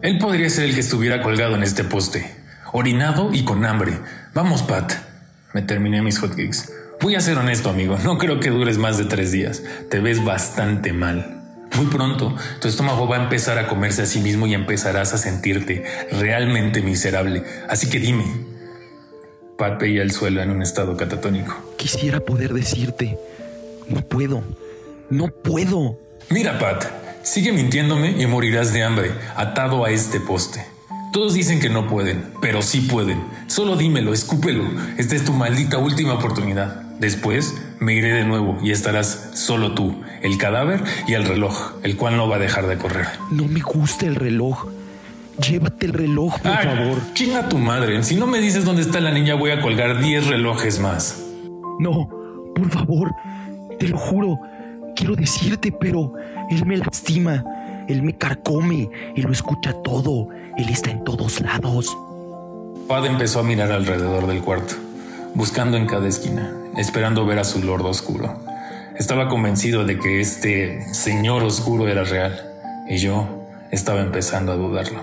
Él 0.00 0.18
podría 0.18 0.48
ser 0.48 0.66
el 0.66 0.74
que 0.74 0.80
estuviera 0.80 1.22
colgado 1.22 1.56
en 1.56 1.64
este 1.64 1.82
poste, 1.82 2.36
orinado 2.72 3.30
y 3.32 3.42
con 3.42 3.64
hambre. 3.64 3.98
Vamos, 4.32 4.62
Pat. 4.62 4.92
Me 5.54 5.62
terminé 5.62 6.02
mis 6.02 6.18
hotcakes. 6.18 6.72
Voy 7.00 7.16
a 7.16 7.20
ser 7.20 7.36
honesto, 7.38 7.70
amigo. 7.70 7.98
No 8.04 8.16
creo 8.18 8.38
que 8.38 8.50
dures 8.50 8.78
más 8.78 8.96
de 8.96 9.06
tres 9.06 9.32
días. 9.32 9.62
Te 9.90 9.98
ves 9.98 10.24
bastante 10.24 10.92
mal. 10.92 11.42
Muy 11.76 11.86
pronto, 11.86 12.36
tu 12.60 12.68
estómago 12.68 13.08
va 13.08 13.16
a 13.16 13.22
empezar 13.24 13.58
a 13.58 13.66
comerse 13.66 14.02
a 14.02 14.06
sí 14.06 14.20
mismo 14.20 14.46
y 14.46 14.54
empezarás 14.54 15.12
a 15.12 15.18
sentirte 15.18 15.84
realmente 16.12 16.80
miserable. 16.80 17.42
Así 17.68 17.90
que 17.90 17.98
dime. 17.98 18.24
Pat 19.58 19.80
veía 19.80 20.02
el 20.02 20.12
suelo 20.12 20.42
en 20.42 20.50
un 20.50 20.62
estado 20.62 20.96
catatónico. 20.96 21.74
Quisiera 21.76 22.20
poder 22.20 22.54
decirte. 22.54 23.18
No 23.88 24.02
puedo. 24.02 24.44
No 25.10 25.28
puedo. 25.28 26.03
Mira, 26.30 26.58
Pat, 26.58 26.84
sigue 27.22 27.52
mintiéndome 27.52 28.10
y 28.20 28.26
morirás 28.26 28.72
de 28.72 28.82
hambre, 28.82 29.12
atado 29.36 29.84
a 29.84 29.90
este 29.90 30.20
poste. 30.20 30.64
Todos 31.12 31.34
dicen 31.34 31.60
que 31.60 31.68
no 31.68 31.86
pueden, 31.88 32.24
pero 32.40 32.60
sí 32.62 32.80
pueden. 32.80 33.22
Solo 33.46 33.76
dímelo, 33.76 34.12
escúpelo. 34.12 34.64
Esta 34.98 35.14
es 35.14 35.24
tu 35.24 35.32
maldita 35.32 35.78
última 35.78 36.14
oportunidad. 36.14 36.82
Después 36.98 37.54
me 37.78 37.94
iré 37.94 38.12
de 38.12 38.24
nuevo 38.24 38.58
y 38.62 38.70
estarás 38.72 39.30
solo 39.34 39.74
tú, 39.74 40.02
el 40.22 40.38
cadáver 40.38 40.82
y 41.06 41.14
el 41.14 41.24
reloj, 41.24 41.74
el 41.82 41.96
cual 41.96 42.16
no 42.16 42.28
va 42.28 42.36
a 42.36 42.40
dejar 42.40 42.66
de 42.66 42.78
correr. 42.78 43.06
No 43.30 43.44
me 43.46 43.60
gusta 43.60 44.06
el 44.06 44.16
reloj. 44.16 44.66
Llévate 45.48 45.86
el 45.86 45.92
reloj, 45.92 46.38
por 46.40 46.52
favor. 46.52 46.98
Chinga 47.12 47.48
tu 47.48 47.58
madre. 47.58 48.02
Si 48.04 48.14
no 48.14 48.26
me 48.26 48.38
dices 48.40 48.64
dónde 48.64 48.82
está 48.82 49.00
la 49.00 49.10
niña, 49.10 49.34
voy 49.34 49.50
a 49.50 49.60
colgar 49.60 50.00
10 50.00 50.28
relojes 50.28 50.78
más. 50.78 51.20
No, 51.80 52.08
por 52.54 52.70
favor. 52.70 53.12
Te 53.78 53.88
lo 53.88 53.98
juro. 53.98 54.38
Quiero 54.94 55.16
decirte, 55.16 55.72
pero 55.72 56.12
él 56.50 56.64
me 56.66 56.76
lastima. 56.76 57.44
Él 57.88 58.02
me 58.02 58.16
carcome. 58.16 58.88
Él 59.16 59.22
lo 59.22 59.32
escucha 59.32 59.72
todo. 59.82 60.28
Él 60.56 60.68
está 60.68 60.90
en 60.90 61.04
todos 61.04 61.40
lados. 61.40 61.96
Pad 62.88 63.06
empezó 63.06 63.40
a 63.40 63.42
mirar 63.42 63.72
alrededor 63.72 64.26
del 64.26 64.42
cuarto, 64.42 64.74
buscando 65.34 65.78
en 65.78 65.86
cada 65.86 66.06
esquina, 66.06 66.52
esperando 66.76 67.24
ver 67.24 67.38
a 67.38 67.44
su 67.44 67.62
lord 67.62 67.86
oscuro. 67.86 68.38
Estaba 68.98 69.28
convencido 69.28 69.86
de 69.86 69.98
que 69.98 70.20
este 70.20 70.92
señor 70.92 71.42
oscuro 71.44 71.88
era 71.88 72.04
real, 72.04 72.38
y 72.88 72.98
yo 72.98 73.26
estaba 73.70 74.02
empezando 74.02 74.52
a 74.52 74.56
dudarlo. 74.56 75.00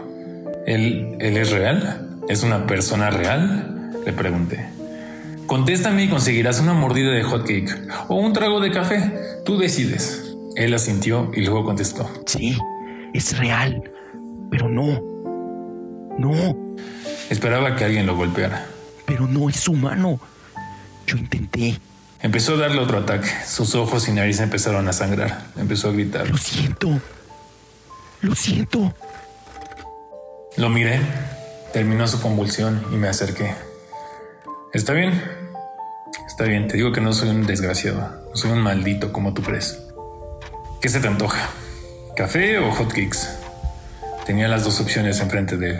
¿Él, 0.68 1.18
él 1.20 1.38
es 1.38 1.52
real? 1.52 2.08
¿Es 2.30 2.44
una 2.44 2.68
persona 2.68 3.10
real? 3.10 3.92
Le 4.06 4.14
pregunté. 4.14 4.70
Contéstame 5.52 6.06
y 6.06 6.08
conseguirás 6.08 6.62
una 6.62 6.74
mordida 6.74 7.12
de 7.12 7.24
hotcake 7.24 7.78
o 8.08 8.16
un 8.16 8.32
trago 8.32 8.62
de 8.62 8.72
café. 8.72 9.12
Tú 9.44 9.58
decides. 9.58 10.34
Él 10.56 10.74
asintió 10.74 11.30
y 11.34 11.42
luego 11.42 11.66
contestó. 11.66 12.10
Sí, 12.26 12.58
es 13.14 13.38
real, 13.38 13.84
pero 14.50 14.70
no. 14.70 15.02
No. 16.18 16.56
Esperaba 17.30 17.76
que 17.76 17.84
alguien 17.84 18.06
lo 18.06 18.16
golpeara. 18.16 18.66
Pero 19.06 19.28
no 19.28 19.50
es 19.50 19.68
humano. 19.68 20.22
Yo 21.06 21.18
intenté. 21.18 21.78
Empezó 22.22 22.54
a 22.54 22.60
darle 22.60 22.80
otro 22.80 23.00
ataque. 23.00 23.28
Sus 23.46 23.76
ojos 23.76 24.08
y 24.08 24.14
nariz 24.14 24.40
empezaron 24.40 24.88
a 24.88 24.94
sangrar. 24.94 25.48
Empezó 25.58 25.90
a 25.90 25.92
gritar. 25.92 26.30
Lo 26.30 26.38
siento. 26.38 27.02
Lo 28.22 28.36
siento. 28.36 28.94
Lo 30.56 30.70
miré. 30.70 31.02
Terminó 31.74 32.08
su 32.08 32.22
convulsión 32.22 32.86
y 32.94 32.96
me 32.96 33.10
acerqué. 33.10 33.54
Está 34.72 34.94
bien. 34.94 35.41
Está 36.32 36.46
bien, 36.46 36.70
te 36.70 36.78
digo 36.78 36.94
que 36.94 37.02
no 37.02 37.12
soy 37.12 37.28
un 37.28 37.46
desgraciado. 37.46 38.00
No 38.00 38.36
soy 38.36 38.52
un 38.52 38.62
maldito 38.62 39.12
como 39.12 39.34
tú 39.34 39.42
crees. 39.44 39.84
¿Qué 40.82 40.88
se 40.88 41.02
te 41.02 41.08
antoja? 41.10 41.50
¿Café 42.16 42.58
o 42.58 42.72
hotcakes? 42.72 43.28
Tenía 44.26 44.48
las 44.48 44.64
dos 44.64 44.80
opciones 44.80 45.20
enfrente 45.20 45.58
de 45.58 45.72
él. 45.72 45.80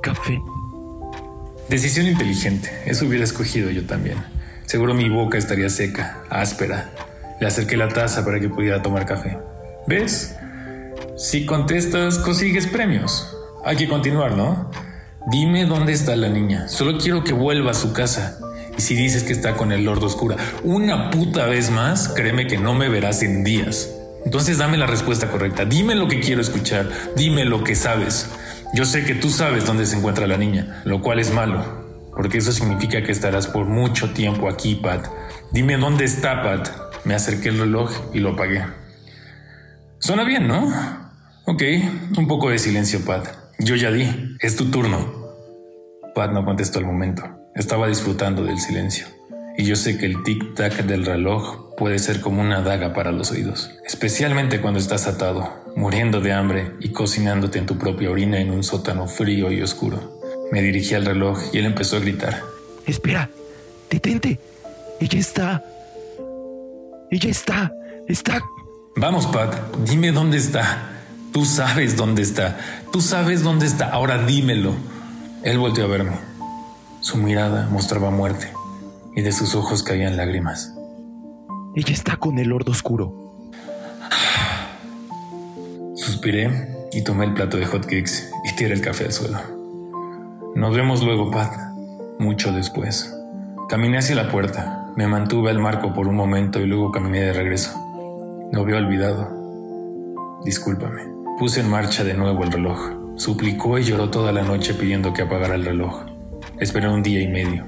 Café. 0.00 0.40
Decisión 1.68 2.06
inteligente. 2.06 2.70
Eso 2.86 3.04
hubiera 3.04 3.24
escogido 3.24 3.68
yo 3.68 3.84
también. 3.84 4.16
Seguro 4.64 4.94
mi 4.94 5.08
boca 5.08 5.36
estaría 5.36 5.70
seca, 5.70 6.22
áspera. 6.30 6.92
Le 7.40 7.48
acerqué 7.48 7.76
la 7.76 7.88
taza 7.88 8.24
para 8.24 8.38
que 8.38 8.48
pudiera 8.48 8.80
tomar 8.80 9.06
café. 9.06 9.36
¿Ves? 9.88 10.36
Si 11.16 11.44
contestas, 11.46 12.18
consigues 12.18 12.68
premios. 12.68 13.36
Hay 13.64 13.76
que 13.76 13.88
continuar, 13.88 14.36
¿no? 14.36 14.70
Dime 15.32 15.66
dónde 15.66 15.92
está 15.94 16.14
la 16.14 16.28
niña. 16.28 16.68
Solo 16.68 16.96
quiero 16.96 17.24
que 17.24 17.32
vuelva 17.32 17.72
a 17.72 17.74
su 17.74 17.92
casa. 17.92 18.38
Si 18.76 18.94
dices 18.94 19.22
que 19.22 19.32
está 19.32 19.56
con 19.56 19.72
el 19.72 19.84
Lord 19.84 20.04
Oscura 20.04 20.36
una 20.62 21.10
puta 21.10 21.46
vez 21.46 21.70
más, 21.70 22.08
créeme 22.08 22.46
que 22.46 22.58
no 22.58 22.74
me 22.74 22.88
verás 22.88 23.22
en 23.22 23.42
días. 23.42 23.90
Entonces 24.24 24.58
dame 24.58 24.76
la 24.76 24.86
respuesta 24.86 25.30
correcta. 25.30 25.64
Dime 25.64 25.94
lo 25.94 26.08
que 26.08 26.20
quiero 26.20 26.40
escuchar. 26.40 26.90
Dime 27.16 27.44
lo 27.44 27.62
que 27.62 27.74
sabes. 27.74 28.28
Yo 28.74 28.84
sé 28.84 29.04
que 29.04 29.14
tú 29.14 29.30
sabes 29.30 29.64
dónde 29.64 29.86
se 29.86 29.96
encuentra 29.96 30.26
la 30.26 30.36
niña, 30.36 30.82
lo 30.84 31.00
cual 31.00 31.20
es 31.20 31.32
malo, 31.32 32.10
porque 32.14 32.38
eso 32.38 32.50
significa 32.50 33.02
que 33.02 33.12
estarás 33.12 33.46
por 33.46 33.66
mucho 33.66 34.10
tiempo 34.10 34.48
aquí, 34.48 34.74
Pat. 34.74 35.06
Dime 35.52 35.78
dónde 35.78 36.04
está, 36.04 36.42
Pat. 36.42 36.68
Me 37.04 37.14
acerqué 37.14 37.50
el 37.50 37.58
reloj 37.58 37.92
y 38.12 38.18
lo 38.18 38.32
apagué. 38.32 38.64
Suena 40.00 40.24
bien, 40.24 40.48
¿no? 40.48 40.66
Ok, 41.46 41.62
un 42.18 42.26
poco 42.26 42.50
de 42.50 42.58
silencio, 42.58 43.04
Pat. 43.04 43.28
Yo 43.60 43.76
ya 43.76 43.92
di. 43.92 44.36
Es 44.40 44.56
tu 44.56 44.70
turno. 44.70 44.98
Pat 46.14 46.32
no 46.32 46.44
contestó 46.44 46.80
al 46.80 46.84
momento. 46.84 47.35
Estaba 47.56 47.88
disfrutando 47.88 48.44
del 48.44 48.60
silencio. 48.60 49.06
Y 49.56 49.64
yo 49.64 49.76
sé 49.76 49.96
que 49.96 50.04
el 50.04 50.18
tic-tac 50.18 50.84
del 50.84 51.06
reloj 51.06 51.74
puede 51.78 51.98
ser 51.98 52.20
como 52.20 52.42
una 52.42 52.60
daga 52.60 52.92
para 52.92 53.12
los 53.12 53.30
oídos, 53.30 53.70
especialmente 53.86 54.60
cuando 54.60 54.78
estás 54.78 55.06
atado, 55.06 55.64
muriendo 55.74 56.20
de 56.20 56.34
hambre 56.34 56.72
y 56.80 56.90
cocinándote 56.90 57.58
en 57.58 57.64
tu 57.64 57.78
propia 57.78 58.10
orina 58.10 58.38
en 58.38 58.50
un 58.50 58.62
sótano 58.62 59.08
frío 59.08 59.50
y 59.50 59.62
oscuro. 59.62 60.20
Me 60.52 60.60
dirigí 60.60 60.94
al 60.94 61.06
reloj 61.06 61.40
y 61.54 61.58
él 61.58 61.64
empezó 61.64 61.96
a 61.96 62.00
gritar. 62.00 62.42
Espera, 62.86 63.30
detente. 63.88 64.38
Ella 65.00 65.18
está... 65.18 65.64
Ella 67.10 67.30
está... 67.30 67.72
Está... 68.06 68.42
Vamos, 68.96 69.26
Pat, 69.28 69.54
dime 69.86 70.12
dónde 70.12 70.36
está. 70.36 70.90
Tú 71.32 71.46
sabes 71.46 71.96
dónde 71.96 72.20
está. 72.20 72.58
Tú 72.92 73.00
sabes 73.00 73.42
dónde 73.42 73.64
está. 73.64 73.88
Ahora 73.88 74.26
dímelo. 74.26 74.74
Él 75.42 75.58
volteó 75.58 75.84
a 75.84 75.88
verme. 75.88 76.35
Su 77.06 77.18
mirada 77.18 77.68
mostraba 77.70 78.10
muerte 78.10 78.52
y 79.14 79.22
de 79.22 79.30
sus 79.30 79.54
ojos 79.54 79.84
caían 79.84 80.16
lágrimas. 80.16 80.74
Ella 81.76 81.92
está 81.92 82.16
con 82.16 82.36
el 82.40 82.48
Lord 82.48 82.68
Oscuro. 82.68 83.14
Suspiré 85.94 86.88
y 86.90 87.04
tomé 87.04 87.26
el 87.26 87.34
plato 87.34 87.58
de 87.58 87.66
hotcakes 87.66 88.32
y 88.44 88.56
tiré 88.56 88.74
el 88.74 88.80
café 88.80 89.04
al 89.04 89.12
suelo. 89.12 89.38
Nos 90.56 90.74
vemos 90.74 91.04
luego, 91.04 91.30
Pat. 91.30 91.52
Mucho 92.18 92.50
después. 92.50 93.16
Caminé 93.68 93.98
hacia 93.98 94.16
la 94.16 94.28
puerta. 94.28 94.92
Me 94.96 95.06
mantuve 95.06 95.50
al 95.50 95.60
marco 95.60 95.94
por 95.94 96.08
un 96.08 96.16
momento 96.16 96.58
y 96.58 96.66
luego 96.66 96.90
caminé 96.90 97.20
de 97.20 97.32
regreso. 97.32 97.70
Lo 98.50 98.62
había 98.62 98.78
olvidado. 98.78 100.40
Discúlpame. 100.44 101.02
Puse 101.38 101.60
en 101.60 101.70
marcha 101.70 102.02
de 102.02 102.14
nuevo 102.14 102.42
el 102.42 102.50
reloj. 102.50 102.80
Suplicó 103.14 103.78
y 103.78 103.84
lloró 103.84 104.10
toda 104.10 104.32
la 104.32 104.42
noche 104.42 104.74
pidiendo 104.74 105.12
que 105.12 105.22
apagara 105.22 105.54
el 105.54 105.64
reloj. 105.64 106.05
Esperé 106.58 106.88
un 106.88 107.02
día 107.02 107.20
y 107.20 107.28
medio. 107.28 107.66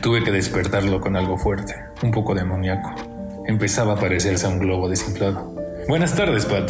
Tuve 0.00 0.24
que 0.24 0.32
despertarlo 0.32 1.00
con 1.00 1.14
algo 1.14 1.38
fuerte, 1.38 1.76
un 2.02 2.10
poco 2.10 2.34
de 2.34 2.40
amoníaco. 2.40 2.92
Empezaba 3.46 3.92
a 3.92 3.96
parecerse 3.96 4.46
a 4.46 4.48
un 4.48 4.58
globo 4.58 4.88
desinflado. 4.88 5.54
Buenas 5.86 6.16
tardes, 6.16 6.44
Pat. 6.44 6.68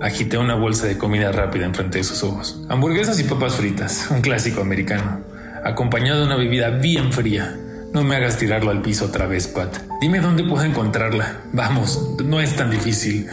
Agité 0.00 0.38
una 0.38 0.54
bolsa 0.54 0.86
de 0.86 0.96
comida 0.96 1.32
rápida 1.32 1.64
enfrente 1.64 1.98
de 1.98 2.04
sus 2.04 2.22
ojos. 2.22 2.64
Hamburguesas 2.68 3.18
y 3.18 3.24
papas 3.24 3.56
fritas, 3.56 4.06
un 4.12 4.20
clásico 4.20 4.60
americano, 4.60 5.22
acompañado 5.64 6.20
de 6.20 6.26
una 6.26 6.36
bebida 6.36 6.70
bien 6.70 7.12
fría. 7.12 7.56
No 7.92 8.04
me 8.04 8.14
hagas 8.14 8.38
tirarlo 8.38 8.70
al 8.70 8.80
piso 8.80 9.06
otra 9.06 9.26
vez, 9.26 9.48
Pat. 9.48 9.76
Dime 10.00 10.20
dónde 10.20 10.44
puedo 10.44 10.62
encontrarla. 10.62 11.40
Vamos, 11.52 12.14
no 12.24 12.40
es 12.40 12.54
tan 12.54 12.70
difícil. 12.70 13.26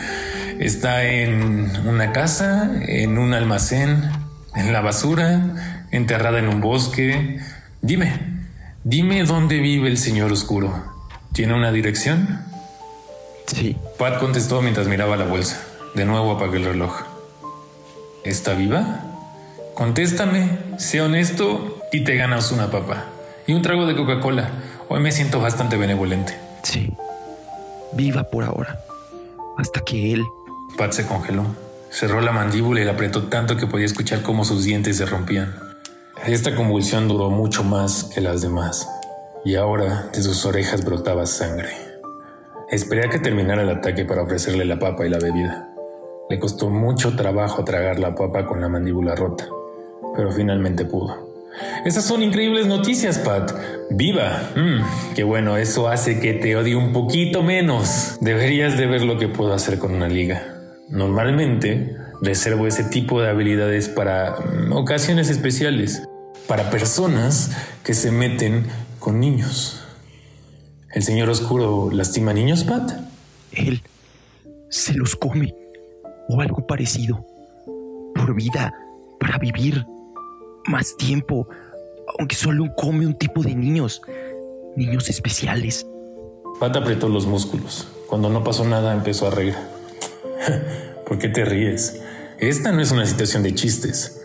Está 0.58 1.04
en 1.04 1.88
una 1.88 2.14
casa, 2.14 2.72
en 2.88 3.20
un 3.20 3.36
almacén, 3.36 4.10
en 4.56 4.74
la 4.74 4.82
basura, 4.82 5.81
enterrada 5.92 6.40
en 6.40 6.48
un 6.48 6.62
bosque. 6.62 7.40
Dime, 7.82 8.20
dime 8.84 9.24
dónde 9.24 9.60
vive 9.60 9.88
el 9.88 9.98
señor 9.98 10.32
oscuro. 10.32 10.84
¿Tiene 11.34 11.54
una 11.54 11.72
dirección? 11.72 12.42
Sí. 13.48 13.78
Pat 13.98 14.20
contestó 14.20 14.62
mientras 14.62 14.88
miraba 14.88 15.18
la 15.18 15.26
bolsa. 15.26 15.62
De 15.96 16.06
nuevo 16.06 16.32
apagué 16.32 16.58
el 16.58 16.66
reloj. 16.66 17.02
¿Está 18.24 18.54
viva? 18.54 19.02
Contéstame, 19.76 20.58
sé 20.78 21.02
honesto 21.02 21.80
y 21.92 22.04
te 22.04 22.16
ganas 22.16 22.52
una 22.52 22.72
papa. 22.72 23.06
Y 23.48 23.54
un 23.54 23.62
trago 23.62 23.86
de 23.86 23.96
Coca-Cola. 23.96 24.50
Hoy 24.90 25.00
me 25.00 25.12
siento 25.12 25.40
bastante 25.40 25.78
benevolente. 25.78 26.38
Sí. 26.64 26.94
Viva 27.94 28.30
por 28.30 28.44
ahora. 28.44 28.80
Hasta 29.58 29.82
que 29.82 30.14
él... 30.14 30.24
Pat 30.78 30.94
se 30.94 31.06
congeló. 31.06 31.46
Cerró 31.90 32.22
la 32.22 32.32
mandíbula 32.32 32.82
y 32.82 32.86
la 32.86 32.94
apretó 32.94 33.24
tanto 33.24 33.58
que 33.58 33.68
podía 33.68 33.86
escuchar 33.86 34.22
cómo 34.22 34.46
sus 34.46 34.64
dientes 34.64 34.98
se 34.98 35.06
rompían. 35.06 35.71
Esta 36.28 36.56
convulsión 36.56 37.08
duró 37.08 37.32
mucho 37.32 37.64
más 37.64 38.04
que 38.04 38.22
las 38.22 38.44
demás. 38.44 38.88
Y 39.44 39.56
ahora 39.56 40.10
de 40.14 40.22
sus 40.22 40.46
orejas 40.46 40.86
brotaba 40.86 41.26
sangre. 41.26 41.70
Esperé 42.70 43.06
a 43.06 43.10
que 43.10 43.18
terminara 43.18 43.64
el 43.64 43.70
ataque 43.70 44.06
para 44.06 44.22
ofrecerle 44.22 44.66
la 44.66 44.78
papa 44.78 45.04
y 45.06 45.10
la 45.10 45.18
bebida. 45.18 45.68
Le 46.30 46.40
costó 46.40 46.70
mucho 46.70 47.16
trabajo 47.16 47.64
tragar 47.64 47.98
la 47.98 48.14
papa 48.14 48.46
con 48.46 48.62
la 48.62 48.70
mandíbula 48.70 49.16
rota, 49.16 49.50
pero 50.16 50.32
finalmente 50.32 50.86
pudo. 50.86 51.50
Esas 51.86 52.06
son 52.06 52.22
increíbles 52.22 52.68
noticias, 52.68 53.18
Pat. 53.18 53.52
¡Viva! 53.90 54.52
Mm, 54.56 55.16
qué 55.16 55.24
bueno, 55.24 55.58
eso 55.58 55.88
hace 55.88 56.20
que 56.20 56.34
te 56.34 56.56
odie 56.56 56.76
un 56.76 56.94
poquito 56.94 57.42
menos. 57.42 58.18
Deberías 58.22 58.78
de 58.78 58.86
ver 58.86 59.02
lo 59.02 59.18
que 59.18 59.28
puedo 59.28 59.54
hacer 59.54 59.80
con 59.80 59.96
una 59.96 60.08
liga. 60.08 60.44
Normalmente 60.88 61.98
reservo 62.22 62.68
ese 62.68 62.84
tipo 62.84 63.22
de 63.22 63.30
habilidades 63.30 63.90
para 63.90 64.36
mm, 64.36 64.72
ocasiones 64.74 65.30
especiales, 65.30 66.04
para 66.48 66.70
personas 66.70 67.52
que 67.84 67.94
se 67.94 68.12
meten 68.12 68.66
con 69.00 69.20
niños. 69.20 69.82
¿El 70.94 71.04
señor 71.04 71.30
oscuro 71.30 71.90
lastima 71.92 72.34
niños, 72.34 72.64
Pat? 72.64 72.92
Él 73.52 73.82
se 74.70 74.94
los 74.94 75.16
come 75.16 75.56
o 76.28 76.42
algo 76.42 76.66
parecido. 76.68 77.26
Por 78.16 78.36
vida, 78.36 78.74
para 79.20 79.38
vivir 79.38 79.86
más 80.68 80.96
tiempo, 80.98 81.48
aunque 82.20 82.36
solo 82.36 82.74
come 82.76 83.08
un 83.08 83.18
tipo 83.18 83.42
de 83.42 83.56
niños, 83.56 84.02
niños 84.76 85.10
especiales. 85.10 85.86
Pat 86.60 86.76
apretó 86.76 87.10
los 87.10 87.26
músculos. 87.26 87.88
Cuando 88.08 88.30
no 88.30 88.44
pasó 88.44 88.66
nada 88.66 88.94
empezó 88.94 89.28
a 89.28 89.32
reír. 89.32 89.56
¿Por 91.08 91.18
qué 91.18 91.30
te 91.30 91.46
ríes? 91.46 92.02
Esta 92.38 92.72
no 92.72 92.82
es 92.82 92.92
una 92.92 93.06
situación 93.06 93.44
de 93.44 93.56
chistes. 93.56 94.21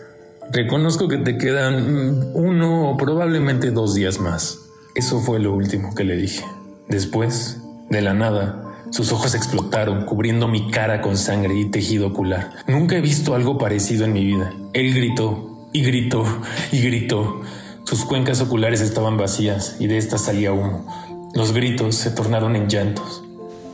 Reconozco 0.51 1.07
que 1.07 1.17
te 1.17 1.37
quedan 1.37 2.31
uno 2.33 2.89
o 2.89 2.97
probablemente 2.97 3.71
dos 3.71 3.95
días 3.95 4.19
más. 4.19 4.59
Eso 4.95 5.19
fue 5.19 5.39
lo 5.39 5.53
último 5.53 5.93
que 5.93 6.03
le 6.03 6.15
dije. 6.15 6.43
Después, 6.87 7.61
de 7.89 8.01
la 8.01 8.13
nada, 8.13 8.63
sus 8.91 9.11
ojos 9.11 9.35
explotaron, 9.35 10.05
cubriendo 10.05 10.47
mi 10.47 10.71
cara 10.71 11.01
con 11.01 11.17
sangre 11.17 11.55
y 11.59 11.69
tejido 11.69 12.07
ocular. 12.07 12.51
Nunca 12.67 12.95
he 12.95 13.01
visto 13.01 13.35
algo 13.35 13.57
parecido 13.57 14.05
en 14.05 14.13
mi 14.13 14.25
vida. 14.25 14.53
Él 14.73 14.93
gritó, 14.93 15.57
y 15.73 15.81
gritó 15.81 16.25
y 16.71 16.79
gritó. 16.79 17.41
Sus 17.83 18.05
cuencas 18.05 18.41
oculares 18.41 18.81
estaban 18.81 19.17
vacías 19.17 19.77
y 19.79 19.87
de 19.87 19.97
estas 19.97 20.25
salía 20.25 20.51
humo. 20.51 20.85
Los 21.33 21.53
gritos 21.53 21.95
se 21.95 22.11
tornaron 22.11 22.55
en 22.55 22.67
llantos. 22.67 23.23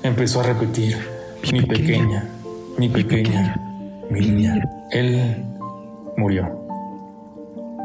Empezó 0.03 0.41
a 0.41 0.43
repetir, 0.43 0.97
mi 1.51 1.61
pequeña, 1.61 2.29
mi 2.77 2.89
pequeña, 2.89 3.55
mi 4.09 4.19
niña. 4.19 4.61
Él 4.91 5.45
murió. 6.17 6.62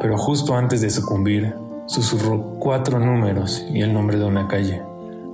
Pero 0.01 0.17
justo 0.17 0.55
antes 0.55 0.81
de 0.81 0.91
sucumbir, 0.91 1.55
susurró 1.87 2.57
cuatro 2.61 2.99
números 2.99 3.65
y 3.73 3.83
el 3.83 3.93
nombre 3.93 4.19
de 4.19 4.25
una 4.25 4.47
calle. 4.47 4.83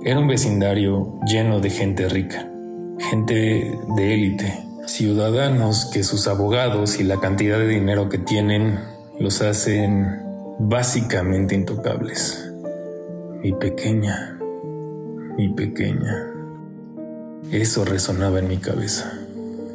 Era 0.03 0.19
un 0.19 0.27
vecindario 0.27 1.19
lleno 1.25 1.59
de 1.59 1.69
gente 1.69 2.07
rica, 2.09 2.49
gente 2.99 3.77
de 3.95 4.13
élite, 4.13 4.65
ciudadanos 4.85 5.85
que 5.91 6.03
sus 6.03 6.27
abogados 6.27 6.99
y 6.99 7.03
la 7.03 7.19
cantidad 7.19 7.57
de 7.57 7.67
dinero 7.67 8.09
que 8.09 8.17
tienen 8.17 8.79
los 9.19 9.41
hacen 9.41 10.21
básicamente 10.59 11.55
intocables. 11.55 12.51
Mi 13.41 13.51
pequeña, 13.51 14.39
mi 15.37 15.49
pequeña. 15.49 16.31
Eso 17.51 17.85
resonaba 17.85 18.39
en 18.39 18.47
mi 18.47 18.57
cabeza. 18.57 19.19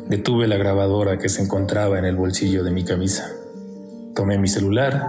Detuve 0.09 0.49
la 0.49 0.57
grabadora 0.57 1.19
que 1.19 1.29
se 1.29 1.43
encontraba 1.43 1.99
en 1.99 2.05
el 2.05 2.17
bolsillo 2.17 2.65
de 2.65 2.73
mi 2.73 2.85
camisa. 2.85 3.31
Tomé 4.15 4.39
mi 4.39 4.49
celular 4.49 5.07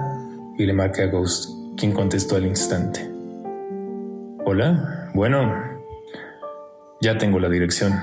y 0.57 0.65
le 0.65 0.73
marqué 0.73 1.03
a 1.03 1.07
Ghost, 1.07 1.49
quien 1.75 1.91
contestó 1.91 2.35
al 2.35 2.45
instante. 2.45 3.09
Hola, 4.45 5.09
bueno, 5.15 5.51
ya 7.01 7.17
tengo 7.17 7.39
la 7.39 7.49
dirección. 7.49 7.99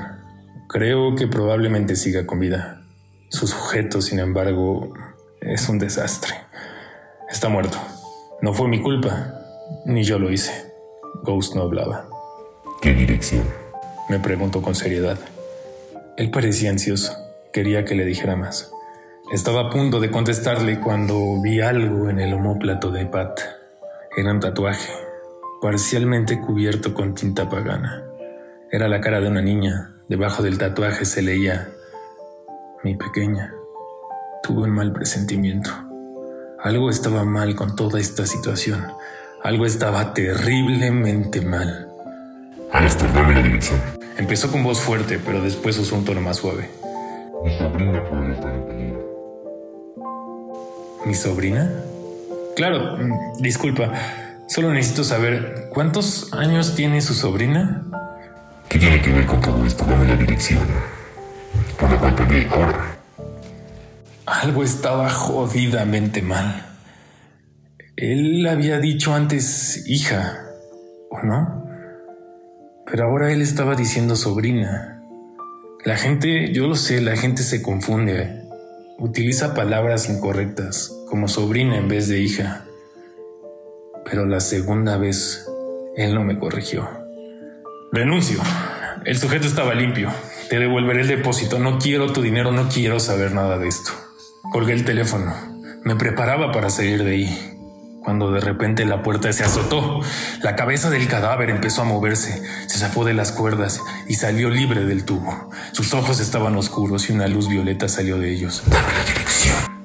Creo 0.69 1.14
que 1.14 1.28
probablemente 1.28 1.95
siga 1.95 2.26
con 2.26 2.40
vida. 2.40 2.83
Su 3.28 3.47
sujeto, 3.47 4.02
sin 4.02 4.19
embargo, 4.19 4.93
es 5.40 5.69
un 5.69 5.78
desastre. 5.78 6.35
Está 7.31 7.49
muerto. 7.49 7.79
No 8.42 8.53
fue 8.53 8.66
mi 8.66 8.83
culpa, 8.83 9.35
ni 9.87 10.03
yo 10.03 10.18
lo 10.18 10.33
hice. 10.33 10.72
Ghost 11.22 11.55
no 11.55 11.62
hablaba. 11.62 12.09
¿Qué 12.83 12.92
dirección? 12.92 13.44
Me 14.09 14.18
preguntó 14.18 14.62
con 14.62 14.75
seriedad. 14.75 15.18
Él 16.16 16.33
parecía 16.33 16.70
ansioso. 16.70 17.12
Quería 17.53 17.85
que 17.85 17.94
le 17.94 18.05
dijera 18.05 18.35
más. 18.35 18.72
Estaba 19.33 19.62
a 19.62 19.71
punto 19.71 20.01
de 20.01 20.11
contestarle 20.11 20.81
cuando 20.81 21.41
vi 21.43 21.61
algo 21.61 22.09
en 22.09 22.19
el 22.19 22.33
homóplato 22.33 22.91
de 22.91 23.07
Pat. 23.07 23.41
Era 24.17 24.33
un 24.33 24.41
tatuaje, 24.41 24.93
parcialmente 25.61 26.41
cubierto 26.41 26.95
con 26.95 27.14
tinta 27.14 27.49
pagana. 27.49 28.05
Era 28.71 28.88
la 28.88 29.01
cara 29.01 29.21
de 29.21 29.29
una 29.29 29.43
niña, 29.43 29.95
Debajo 30.09 30.43
del 30.43 30.57
tatuaje 30.57 31.05
se 31.05 31.21
leía, 31.21 31.69
mi 32.83 32.95
pequeña, 32.95 33.53
tuve 34.43 34.62
un 34.62 34.71
mal 34.71 34.91
presentimiento. 34.91 35.69
Algo 36.62 36.88
estaba 36.88 37.25
mal 37.25 37.55
con 37.55 37.77
toda 37.77 38.01
esta 38.01 38.25
situación. 38.25 38.87
Algo 39.43 39.67
estaba 39.67 40.14
terriblemente 40.14 41.43
mal. 41.43 41.93
Alistair, 42.73 43.12
dame 43.12 43.35
la 43.35 43.43
dirección. 43.43 43.79
Empezó 44.17 44.51
con 44.51 44.64
voz 44.64 44.81
fuerte, 44.81 45.21
pero 45.23 45.43
después 45.43 45.79
usó 45.79 45.97
un 45.97 46.07
tono 46.07 46.23
más 46.23 46.38
suave. 46.38 46.71
Mi 47.45 47.59
sobrina 47.59 48.03
puede 48.09 48.33
estar 48.33 48.55
en 48.55 48.67
peligro. 48.67 49.08
¿Mi 51.09 51.14
sobrina? 51.14 51.73
Claro, 52.55 52.99
mm, 52.99 53.40
disculpa. 53.40 53.90
Solo 54.47 54.75
necesito 54.75 55.05
saber, 55.05 55.71
¿cuántos 55.73 56.35
años 56.35 56.75
tiene 56.75 57.01
su 57.01 57.14
sobrina? 57.14 57.83
¿Qué 58.68 58.79
tiene 58.79 59.01
que 59.01 59.11
ver 59.11 59.25
con 59.25 59.40
todo 59.40 59.64
esto? 59.64 59.87
Dame 59.87 60.07
la 60.07 60.16
dirección. 60.16 60.61
Por 61.81 61.90
la 61.90 62.11
de 62.27 62.47
ahora. 62.51 62.99
Algo 64.27 64.62
estaba 64.62 65.09
jodidamente 65.09 66.21
mal. 66.21 66.66
Él 67.97 68.47
había 68.47 68.79
dicho 68.79 69.14
antes 69.14 69.85
hija, 69.87 70.44
¿o 71.09 71.23
no? 71.23 71.64
Pero 72.85 73.05
ahora 73.05 73.33
él 73.33 73.40
estaba 73.40 73.75
diciendo 73.77 74.14
sobrina. 74.14 75.03
La 75.87 75.97
gente, 75.97 76.53
yo 76.53 76.66
lo 76.66 76.75
sé, 76.75 77.01
la 77.01 77.16
gente 77.16 77.44
se 77.44 77.62
confunde. 77.62 78.47
Utiliza 79.01 79.55
palabras 79.55 80.11
incorrectas, 80.11 80.92
como 81.09 81.29
sobrina 81.29 81.77
en 81.77 81.88
vez 81.88 82.09
de 82.09 82.21
hija. 82.21 82.64
Pero 84.05 84.27
la 84.27 84.40
segunda 84.40 84.97
vez, 84.97 85.47
él 85.97 86.14
no 86.14 86.25
me 86.25 86.38
corrigió. 86.38 86.88
Renuncio. 87.92 88.40
El 89.05 89.18
sujeto 89.18 89.47
estaba 89.47 89.75
limpio. 89.75 90.11
Te 90.49 90.59
devolveré 90.59 91.03
el 91.03 91.09
depósito. 91.09 91.59
No 91.59 91.79
quiero 91.79 92.12
tu 92.12 92.23
dinero, 92.23 92.53
no 92.53 92.68
quiero 92.68 93.01
saber 93.01 93.33
nada 93.33 93.59
de 93.59 93.68
esto. 93.68 93.90
Colgué 94.51 94.73
el 94.73 94.85
teléfono. 94.85 95.35
Me 95.85 95.97
preparaba 95.97 96.53
para 96.53 96.71
salir 96.71 97.05
de 97.05 97.11
ahí. 97.11 97.55
Cuando 98.03 98.31
de 98.31 98.40
repente 98.40 98.87
la 98.87 99.03
puerta 99.03 99.33
se 99.33 99.44
azotó, 99.44 100.01
la 100.42 100.57
cabeza 100.57 100.88
del 100.88 101.09
cadáver 101.09 101.51
empezó 101.51 101.83
a 101.83 101.85
moverse, 101.85 102.42
se 102.66 102.79
zafó 102.79 103.05
de 103.05 103.12
las 103.12 103.33
cuerdas 103.33 103.81
y 104.07 104.14
salió 104.14 104.49
libre 104.49 104.87
del 104.87 105.05
tubo. 105.05 105.51
Sus 105.73 105.92
ojos 105.92 106.18
estaban 106.21 106.57
oscuros 106.57 107.11
y 107.11 107.12
una 107.12 107.29
luz 107.29 107.49
violeta 107.49 107.87
salió 107.88 108.18
de 108.18 108.31
ellos. 108.31 108.62
Dame 108.66 108.87
la 108.94 109.05
dirección. 109.05 109.78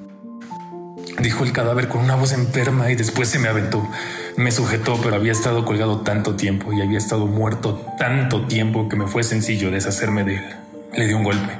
Dijo 1.20 1.44
el 1.44 1.52
cadáver 1.52 1.88
con 1.88 2.02
una 2.02 2.16
voz 2.16 2.32
enferma 2.32 2.90
y 2.90 2.96
después 2.96 3.28
se 3.28 3.38
me 3.38 3.48
aventó. 3.48 3.88
Me 4.36 4.50
sujetó, 4.50 5.00
pero 5.00 5.14
había 5.14 5.32
estado 5.32 5.64
colgado 5.64 6.00
tanto 6.00 6.34
tiempo 6.34 6.72
y 6.72 6.82
había 6.82 6.98
estado 6.98 7.26
muerto 7.26 7.86
tanto 7.98 8.46
tiempo 8.46 8.88
que 8.88 8.96
me 8.96 9.06
fue 9.06 9.22
sencillo 9.22 9.70
deshacerme 9.70 10.24
de 10.24 10.36
él. 10.36 10.44
Le 10.96 11.06
di 11.06 11.12
un 11.12 11.22
golpe, 11.22 11.52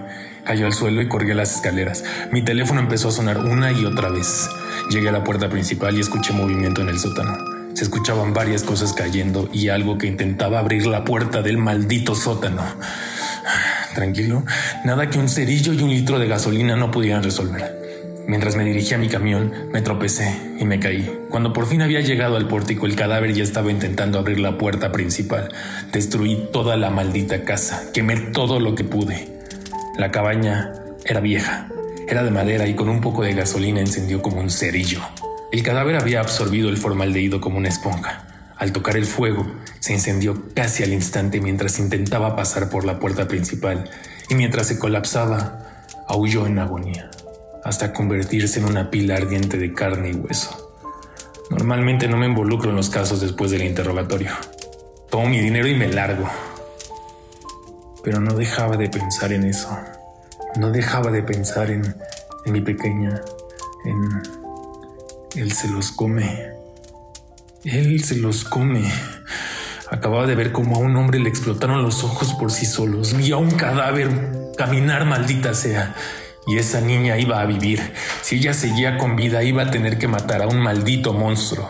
cayó 0.44 0.66
al 0.66 0.72
suelo 0.72 1.00
y 1.00 1.08
corrí 1.08 1.30
a 1.30 1.34
las 1.34 1.54
escaleras. 1.54 2.02
Mi 2.32 2.42
teléfono 2.42 2.80
empezó 2.80 3.08
a 3.08 3.12
sonar 3.12 3.38
una 3.38 3.70
y 3.70 3.84
otra 3.84 4.08
vez. 4.08 4.48
Llegué 4.90 5.08
a 5.08 5.12
la 5.12 5.22
puerta 5.22 5.48
principal 5.48 5.96
y 5.96 6.00
escuché 6.00 6.32
movimiento 6.32 6.82
en 6.82 6.88
el 6.88 6.98
sótano. 6.98 7.36
Se 7.74 7.84
escuchaban 7.84 8.34
varias 8.34 8.64
cosas 8.64 8.92
cayendo 8.92 9.48
y 9.52 9.68
algo 9.68 9.98
que 9.98 10.08
intentaba 10.08 10.58
abrir 10.58 10.86
la 10.86 11.04
puerta 11.04 11.42
del 11.42 11.58
maldito 11.58 12.14
sótano. 12.14 12.62
Tranquilo, 13.94 14.44
nada 14.84 15.08
que 15.08 15.18
un 15.18 15.28
cerillo 15.28 15.72
y 15.72 15.82
un 15.82 15.90
litro 15.90 16.18
de 16.18 16.26
gasolina 16.26 16.76
no 16.76 16.90
pudieran 16.90 17.22
resolver. 17.22 17.84
Mientras 18.26 18.56
me 18.56 18.64
dirigía 18.64 18.96
a 18.96 19.00
mi 19.00 19.08
camión, 19.08 19.52
me 19.70 19.82
tropecé 19.82 20.56
y 20.58 20.64
me 20.64 20.80
caí. 20.80 21.20
Cuando 21.28 21.52
por 21.52 21.66
fin 21.66 21.82
había 21.82 22.00
llegado 22.00 22.37
al 22.37 22.48
pórtico, 22.48 22.87
el 22.87 22.96
cadáver 22.96 23.34
ya 23.34 23.44
estaba 23.44 23.70
intentando 23.70 24.18
abrir 24.18 24.40
la 24.40 24.56
puerta 24.56 24.92
principal. 24.92 25.50
Destruí 25.92 26.48
toda 26.50 26.78
la 26.78 26.88
maldita 26.88 27.44
casa, 27.44 27.90
quemé 27.92 28.16
todo 28.16 28.60
lo 28.60 28.74
que 28.74 28.84
pude. 28.84 29.28
La 29.98 30.10
cabaña 30.10 30.72
era 31.04 31.20
vieja, 31.20 31.68
era 32.08 32.22
de 32.24 32.30
madera 32.30 32.66
y 32.66 32.74
con 32.74 32.88
un 32.88 33.02
poco 33.02 33.22
de 33.22 33.34
gasolina 33.34 33.80
encendió 33.80 34.22
como 34.22 34.40
un 34.40 34.48
cerillo. 34.48 35.02
El 35.52 35.62
cadáver 35.62 35.96
había 35.96 36.20
absorbido 36.20 36.70
el 36.70 36.78
formaldehído 36.78 37.42
como 37.42 37.58
una 37.58 37.68
esponja. 37.68 38.24
Al 38.56 38.72
tocar 38.72 38.96
el 38.96 39.04
fuego, 39.04 39.46
se 39.80 39.92
incendió 39.92 40.48
casi 40.54 40.82
al 40.82 40.94
instante 40.94 41.42
mientras 41.42 41.78
intentaba 41.78 42.37
pasar 42.37 42.70
por 42.70 42.87
la 42.87 42.98
puerta 42.98 43.28
principal 43.28 43.90
y 44.30 44.34
mientras 44.34 44.68
se 44.68 44.78
colapsaba, 44.78 45.60
aulló 46.08 46.46
en 46.46 46.58
agonía 46.58 47.10
hasta 47.64 47.92
convertirse 47.92 48.61
en 48.61 48.66
una 48.66 48.90
pila 48.90 49.16
ardiente 49.16 49.57
de 49.57 49.72
carne 49.72 50.11
y 50.11 50.14
hueso. 50.14 50.72
Normalmente 51.50 52.09
no 52.09 52.16
me 52.16 52.27
involucro 52.27 52.70
en 52.70 52.77
los 52.77 52.90
casos 52.90 53.20
después 53.20 53.50
del 53.50 53.64
interrogatorio. 53.64 54.33
Tomo 55.11 55.27
mi 55.27 55.40
dinero 55.40 55.66
y 55.66 55.74
me 55.74 55.88
largo. 55.88 56.29
pero 58.03 58.20
no 58.20 58.35
dejaba 58.35 58.77
de 58.77 58.90
pensar 58.90 59.33
en 59.33 59.44
eso. 59.44 59.74
No 60.57 60.70
dejaba 60.70 61.11
de 61.11 61.22
pensar 61.22 61.70
en, 61.70 61.96
en 62.44 62.53
mi 62.53 62.61
pequeña, 62.61 63.20
en... 63.87 64.22
Él 65.35 65.53
se 65.53 65.68
los 65.68 65.90
come. 65.90 66.53
Él 67.64 68.05
se 68.05 68.16
los 68.16 68.44
come. 68.44 68.85
Acababa 69.90 70.27
de 70.27 70.35
ver 70.35 70.53
cómo 70.53 70.77
a 70.77 70.79
un 70.81 70.96
hombre 70.96 71.18
le 71.18 71.31
explotaron 71.31 71.83
los 71.83 72.05
ojos 72.05 72.35
por 72.35 72.53
sí 72.53 72.66
solos. 72.66 73.16
Vi 73.16 73.33
a 73.33 73.38
un 73.38 73.53
cadáver 73.53 74.53
caminar, 74.57 75.07
maldita 75.07 75.55
sea. 75.55 75.94
Y 76.46 76.59
esa 76.59 76.80
niña 76.80 77.18
iba 77.18 77.40
a 77.40 77.46
vivir. 77.46 77.80
Si 78.22 78.37
ella 78.37 78.52
seguía 78.52 78.98
con 78.98 79.16
vida, 79.16 79.42
iba 79.42 79.62
a 79.62 79.70
tener 79.70 79.98
que 79.98 80.09
matar 80.09 80.42
a 80.42 80.46
un 80.46 80.59
maldito 80.59 81.12
monstruo. 81.12 81.68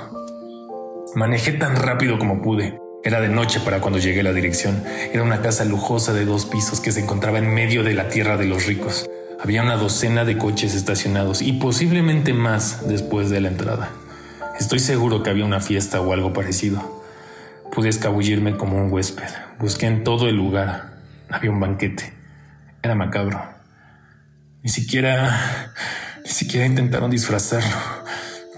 Manejé 1.14 1.52
tan 1.52 1.76
rápido 1.76 2.18
como 2.18 2.42
pude. 2.42 2.80
Era 3.04 3.20
de 3.20 3.28
noche 3.28 3.60
para 3.60 3.80
cuando 3.80 3.98
llegué 3.98 4.20
a 4.20 4.24
la 4.24 4.32
dirección. 4.32 4.82
Era 5.12 5.22
una 5.22 5.42
casa 5.42 5.64
lujosa 5.64 6.12
de 6.12 6.24
dos 6.24 6.46
pisos 6.46 6.80
que 6.80 6.90
se 6.90 7.00
encontraba 7.00 7.38
en 7.38 7.52
medio 7.52 7.84
de 7.84 7.94
la 7.94 8.08
tierra 8.08 8.36
de 8.36 8.46
los 8.46 8.66
ricos. 8.66 9.08
Había 9.40 9.62
una 9.62 9.76
docena 9.76 10.24
de 10.24 10.38
coches 10.38 10.74
estacionados 10.74 11.42
y 11.42 11.52
posiblemente 11.52 12.32
más 12.32 12.88
después 12.88 13.30
de 13.30 13.42
la 13.42 13.48
entrada. 13.48 13.90
Estoy 14.58 14.78
seguro 14.78 15.22
que 15.22 15.30
había 15.30 15.44
una 15.44 15.60
fiesta 15.60 16.00
o 16.00 16.12
algo 16.12 16.32
parecido. 16.32 17.02
Pude 17.70 17.90
escabullirme 17.90 18.56
como 18.56 18.78
un 18.78 18.90
huésped. 18.90 19.28
Busqué 19.58 19.86
en 19.86 20.02
todo 20.02 20.28
el 20.28 20.36
lugar. 20.36 20.94
Había 21.28 21.50
un 21.50 21.60
banquete. 21.60 22.12
Era 22.82 22.94
macabro. 22.94 23.53
Ni 24.64 24.70
siquiera... 24.70 25.72
Ni 26.24 26.30
siquiera 26.30 26.64
intentaron 26.64 27.10
disfrazarlo. 27.10 27.76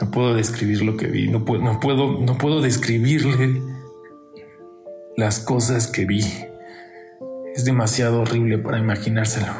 No 0.00 0.10
puedo 0.12 0.34
describir 0.34 0.82
lo 0.82 0.96
que 0.96 1.08
vi. 1.08 1.26
No 1.26 1.44
puedo, 1.44 1.60
no 1.62 1.80
puedo, 1.80 2.20
no 2.20 2.38
puedo 2.38 2.62
describirle 2.62 3.60
las 5.16 5.40
cosas 5.40 5.88
que 5.88 6.04
vi. 6.04 6.24
Es 7.56 7.64
demasiado 7.64 8.20
horrible 8.20 8.58
para 8.58 8.78
imaginárselo. 8.78 9.52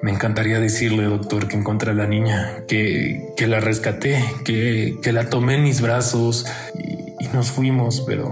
Me 0.00 0.10
encantaría 0.10 0.58
decirle, 0.58 1.04
doctor, 1.04 1.48
que 1.48 1.56
encontré 1.56 1.90
a 1.90 1.94
la 1.94 2.06
niña, 2.06 2.64
que, 2.66 3.34
que 3.36 3.46
la 3.46 3.60
rescaté, 3.60 4.24
que, 4.44 4.98
que, 5.02 5.12
la 5.12 5.28
tomé 5.28 5.56
en 5.56 5.64
mis 5.64 5.82
brazos 5.82 6.46
y, 6.74 7.24
y 7.24 7.28
nos 7.34 7.52
fuimos, 7.52 8.00
pero 8.00 8.30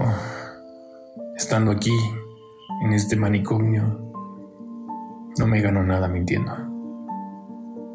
estando 1.37 1.71
aquí, 1.71 1.93
en 2.83 2.93
este 2.93 3.15
manicomio, 3.15 4.10
no 5.37 5.47
me 5.47 5.61
ganó 5.61 5.83
nada 5.83 6.07
mintiendo. 6.07 6.51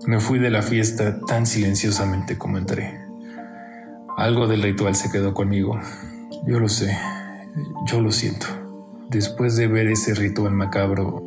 Me 0.06 0.20
fui 0.20 0.38
de 0.38 0.50
la 0.50 0.62
fiesta 0.62 1.20
tan 1.26 1.46
silenciosamente 1.46 2.38
como 2.38 2.58
entré. 2.58 3.00
Algo 4.16 4.46
del 4.46 4.62
ritual 4.62 4.94
se 4.94 5.10
quedó 5.10 5.34
conmigo. 5.34 5.78
Yo 6.46 6.60
lo 6.60 6.68
sé, 6.68 6.96
yo 7.86 8.00
lo 8.00 8.12
siento. 8.12 8.46
Después 9.10 9.56
de 9.56 9.66
ver 9.68 9.88
ese 9.88 10.14
ritual 10.14 10.52
macabro, 10.52 11.22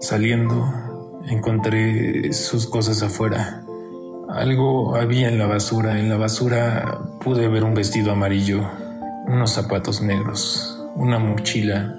saliendo, 0.00 0.88
Encontré 1.30 2.32
sus 2.32 2.66
cosas 2.66 3.02
afuera. 3.02 3.62
Algo 4.30 4.96
había 4.96 5.28
en 5.28 5.38
la 5.38 5.46
basura. 5.46 6.00
En 6.00 6.08
la 6.08 6.16
basura 6.16 7.00
pude 7.20 7.48
ver 7.48 7.64
un 7.64 7.74
vestido 7.74 8.12
amarillo, 8.12 8.62
unos 9.26 9.52
zapatos 9.52 10.00
negros, 10.00 10.82
una 10.94 11.18
mochila, 11.18 11.96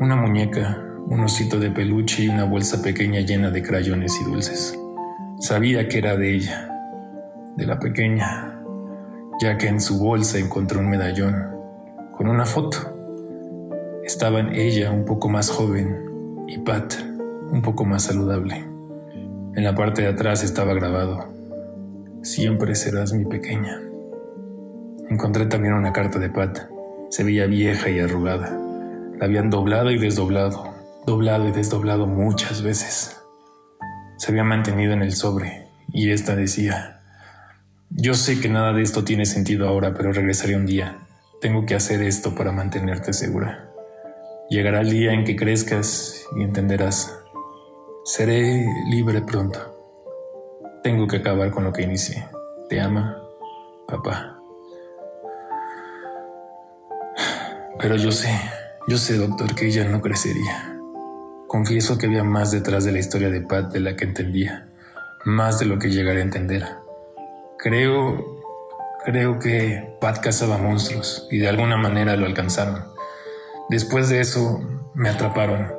una 0.00 0.16
muñeca, 0.16 0.82
un 1.06 1.20
osito 1.20 1.58
de 1.58 1.70
peluche 1.70 2.24
y 2.24 2.28
una 2.28 2.44
bolsa 2.44 2.82
pequeña 2.82 3.20
llena 3.20 3.50
de 3.50 3.62
crayones 3.62 4.18
y 4.20 4.24
dulces. 4.24 4.78
Sabía 5.38 5.88
que 5.88 5.98
era 5.98 6.16
de 6.16 6.34
ella, 6.34 6.70
de 7.56 7.66
la 7.66 7.78
pequeña, 7.78 8.60
ya 9.40 9.58
que 9.58 9.68
en 9.68 9.80
su 9.80 9.98
bolsa 9.98 10.38
encontré 10.38 10.78
un 10.78 10.88
medallón 10.88 11.54
con 12.12 12.28
una 12.28 12.46
foto. 12.46 12.78
Estaban 14.04 14.54
ella 14.54 14.90
un 14.90 15.04
poco 15.04 15.28
más 15.28 15.50
joven 15.50 16.44
y 16.46 16.58
Pat 16.58 16.94
un 17.50 17.62
poco 17.62 17.84
más 17.84 18.04
saludable. 18.04 18.64
En 19.54 19.62
la 19.64 19.74
parte 19.74 20.02
de 20.02 20.08
atrás 20.08 20.42
estaba 20.42 20.74
grabado, 20.74 21.28
siempre 22.22 22.74
serás 22.74 23.12
mi 23.12 23.24
pequeña. 23.24 23.80
Encontré 25.08 25.46
también 25.46 25.74
una 25.74 25.92
carta 25.92 26.18
de 26.18 26.30
Pat. 26.30 26.58
Se 27.10 27.22
veía 27.22 27.46
vieja 27.46 27.90
y 27.90 28.00
arrugada. 28.00 28.58
La 29.18 29.26
habían 29.26 29.50
doblado 29.50 29.90
y 29.90 29.98
desdoblado, 29.98 30.73
doblado 31.06 31.48
y 31.48 31.52
desdoblado 31.52 32.06
muchas 32.06 32.62
veces. 32.62 33.20
Se 34.16 34.30
había 34.30 34.44
mantenido 34.44 34.92
en 34.92 35.02
el 35.02 35.12
sobre 35.12 35.68
y 35.92 36.10
esta 36.10 36.36
decía, 36.36 37.02
yo 37.90 38.14
sé 38.14 38.40
que 38.40 38.48
nada 38.48 38.72
de 38.72 38.82
esto 38.82 39.04
tiene 39.04 39.26
sentido 39.26 39.68
ahora, 39.68 39.94
pero 39.94 40.12
regresaré 40.12 40.56
un 40.56 40.66
día. 40.66 41.06
Tengo 41.40 41.66
que 41.66 41.74
hacer 41.74 42.02
esto 42.02 42.34
para 42.34 42.52
mantenerte 42.52 43.12
segura. 43.12 43.70
Llegará 44.48 44.80
el 44.80 44.90
día 44.90 45.12
en 45.12 45.24
que 45.24 45.36
crezcas 45.36 46.24
y 46.36 46.42
entenderás 46.42 47.12
Seré 48.06 48.66
libre 48.90 49.22
pronto. 49.22 49.58
Tengo 50.82 51.08
que 51.08 51.16
acabar 51.16 51.50
con 51.50 51.64
lo 51.64 51.72
que 51.72 51.80
inicié. 51.80 52.28
Te 52.68 52.78
ama, 52.78 53.18
papá. 53.88 54.38
Pero 57.78 57.96
yo 57.96 58.12
sé, 58.12 58.28
yo 58.88 58.98
sé, 58.98 59.16
doctor, 59.16 59.54
que 59.54 59.68
ella 59.68 59.86
no 59.86 60.02
crecería. 60.02 60.73
Confieso 61.54 61.98
que 61.98 62.06
había 62.06 62.24
más 62.24 62.50
detrás 62.50 62.84
de 62.84 62.90
la 62.90 62.98
historia 62.98 63.30
de 63.30 63.40
Pat 63.40 63.72
de 63.72 63.78
la 63.78 63.94
que 63.94 64.06
entendía, 64.06 64.66
más 65.24 65.60
de 65.60 65.66
lo 65.66 65.78
que 65.78 65.88
llegaré 65.88 66.18
a 66.18 66.24
entender. 66.24 66.64
Creo, 67.56 68.42
creo 69.04 69.38
que 69.38 69.96
Pat 70.00 70.18
cazaba 70.18 70.58
monstruos 70.58 71.28
y 71.30 71.38
de 71.38 71.48
alguna 71.48 71.76
manera 71.76 72.16
lo 72.16 72.26
alcanzaron. 72.26 72.82
Después 73.68 74.08
de 74.08 74.20
eso, 74.20 74.68
me 74.94 75.08
atraparon 75.08 75.70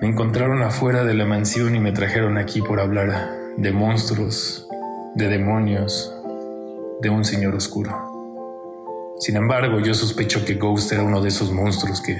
me 0.00 0.08
encontraron 0.08 0.62
afuera 0.62 1.04
de 1.04 1.12
la 1.12 1.26
mansión 1.26 1.76
y 1.76 1.78
me 1.78 1.92
trajeron 1.92 2.38
aquí 2.38 2.62
por 2.62 2.80
hablar 2.80 3.30
de 3.58 3.72
monstruos, 3.72 4.66
de 5.14 5.28
demonios, 5.28 6.12
de 7.02 7.10
un 7.10 7.26
señor 7.26 7.54
oscuro. 7.54 8.11
Sin 9.22 9.36
embargo, 9.36 9.78
yo 9.78 9.94
sospecho 9.94 10.44
que 10.44 10.54
Ghost 10.54 10.90
era 10.90 11.04
uno 11.04 11.20
de 11.20 11.28
esos 11.28 11.52
monstruos 11.52 12.00
que, 12.00 12.18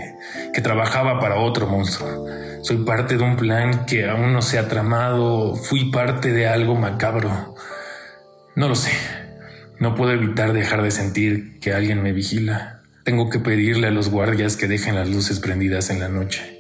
que 0.55 0.61
trabajaba 0.61 1.19
para 1.19 1.35
otro 1.35 1.67
monstruo. 1.67 2.29
Soy 2.63 2.85
parte 2.85 3.17
de 3.17 3.25
un 3.25 3.35
plan 3.35 3.87
que 3.87 4.09
aún 4.09 4.33
no 4.33 4.41
se 4.41 4.57
ha 4.61 4.69
tramado, 4.69 5.57
fui 5.57 5.91
parte 5.91 6.31
de 6.31 6.47
algo 6.47 6.77
macabro. 6.77 7.57
No 8.55 8.69
lo 8.69 8.77
sé. 8.77 8.93
No 9.81 9.97
puedo 9.97 10.13
evitar 10.13 10.53
dejar 10.53 10.81
de 10.83 10.93
sentir 10.93 11.59
que 11.59 11.73
alguien 11.73 12.05
me 12.05 12.13
vigila. 12.13 12.83
Tengo 13.03 13.31
que 13.31 13.41
pedirle 13.41 13.89
a 13.89 13.91
los 13.91 14.09
guardias 14.09 14.57
que 14.57 14.69
dejen 14.69 14.95
las 14.95 15.09
luces 15.09 15.41
prendidas 15.41 15.91
en 15.91 15.99
la 15.99 16.09
noche. 16.09 16.52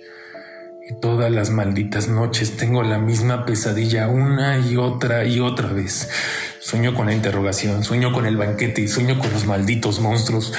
Todas 1.01 1.31
las 1.31 1.51
malditas 1.51 2.09
noches 2.09 2.57
tengo 2.57 2.83
la 2.83 2.99
misma 2.99 3.47
pesadilla 3.47 4.09
una 4.09 4.59
y 4.59 4.77
otra 4.77 5.25
y 5.25 5.39
otra 5.39 5.73
vez. 5.73 6.11
Sueño 6.59 6.95
con 6.95 7.07
la 7.07 7.13
interrogación, 7.13 7.85
sueño 7.85 8.13
con 8.13 8.27
el 8.27 8.37
banquete 8.37 8.81
y 8.81 8.89
sueño 8.89 9.19
con 9.19 9.33
los 9.33 9.47
malditos 9.47 10.01
monstruos. 10.01 10.53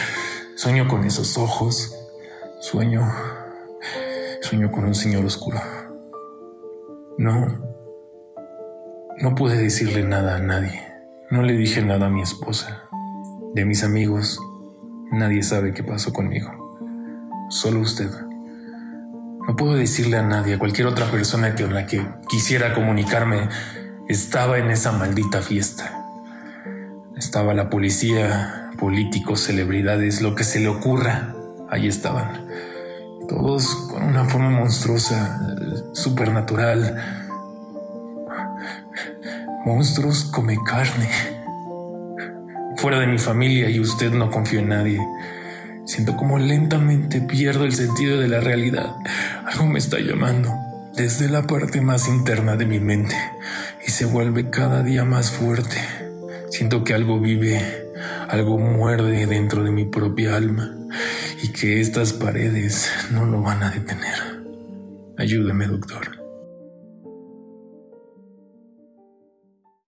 Sueño 0.56 0.88
con 0.88 1.04
esos 1.04 1.38
ojos. 1.38 1.94
Sueño... 2.62 3.02
Sueño 4.42 4.72
con 4.72 4.86
un 4.86 4.96
señor 4.96 5.26
oscuro. 5.26 5.60
No... 7.18 7.74
No 9.22 9.36
pude 9.36 9.58
decirle 9.58 10.04
nada 10.04 10.38
a 10.38 10.40
nadie. 10.40 10.82
No 11.30 11.42
le 11.44 11.54
dije 11.54 11.82
nada 11.82 12.08
a 12.08 12.10
mi 12.10 12.22
esposa. 12.22 12.90
De 13.54 13.66
mis 13.66 13.84
amigos, 13.84 14.40
nadie 15.12 15.44
sabe 15.44 15.74
qué 15.74 15.84
pasó 15.84 16.14
conmigo. 16.14 16.50
Solo 17.50 17.82
usted. 17.82 18.10
No 19.48 19.58
puedo 19.58 19.74
decirle 19.74 20.18
a 20.18 20.24
nadie, 20.24 20.56
a 20.56 20.60
cualquier 20.60 20.88
otra 20.88 21.12
persona 21.12 21.54
con 21.54 21.74
la 21.74 21.86
que 21.86 22.06
quisiera 22.30 22.74
comunicarme, 22.74 23.50
estaba 24.08 24.58
en 24.58 24.72
esa 24.72 24.94
maldita 24.94 25.42
fiesta. 25.42 26.06
Estaba 27.18 27.54
la 27.54 27.70
policía, 27.70 28.72
políticos, 28.80 29.42
celebridades, 29.42 30.22
lo 30.22 30.34
que 30.34 30.46
se 30.46 30.62
le 30.62 30.70
ocurra, 30.70 31.36
ahí 31.70 31.88
estaban. 31.88 32.48
Todos 33.28 33.76
con 33.92 34.04
una 34.04 34.26
forma 34.26 34.50
monstruosa, 34.50 35.40
supernatural. 35.94 37.02
Monstruos 39.66 40.24
come 40.26 40.58
carne. 40.66 41.10
Fuera 42.78 43.00
de 43.00 43.08
mi 43.08 43.18
familia 43.18 43.70
y 43.70 43.80
usted 43.80 44.12
no 44.12 44.32
confío 44.32 44.60
en 44.60 44.70
nadie. 44.70 45.00
Siento 45.86 46.16
como 46.16 46.40
lentamente 46.40 47.22
pierdo 47.22 47.66
el 47.66 47.74
sentido 47.74 48.20
de 48.20 48.28
la 48.28 48.40
realidad. 48.40 48.96
Algo 49.46 49.68
me 49.68 49.80
está 49.80 50.00
llamando 50.00 50.50
desde 50.96 51.30
la 51.30 51.44
parte 51.44 51.82
más 51.82 52.08
interna 52.08 52.56
de 52.56 52.66
mi 52.66 52.80
mente 52.80 53.16
y 53.86 53.92
se 53.92 54.06
vuelve 54.06 54.50
cada 54.50 54.84
día 54.84 55.04
más 55.04 55.32
fuerte. 55.32 55.78
Siento 56.50 56.84
que 56.84 56.94
algo 56.94 57.20
vive, 57.20 57.60
algo 58.30 58.58
muerde 58.58 59.26
dentro 59.26 59.64
de 59.64 59.72
mi 59.72 59.86
propia 59.86 60.36
alma 60.36 60.74
y 61.42 61.50
que 61.50 61.82
estas 61.82 62.14
paredes 62.14 62.90
no 63.12 63.26
lo 63.26 63.42
van 63.42 63.64
a 63.64 63.72
detener. 63.72 64.44
Ayúdeme, 65.18 65.68
doctor. 65.68 66.23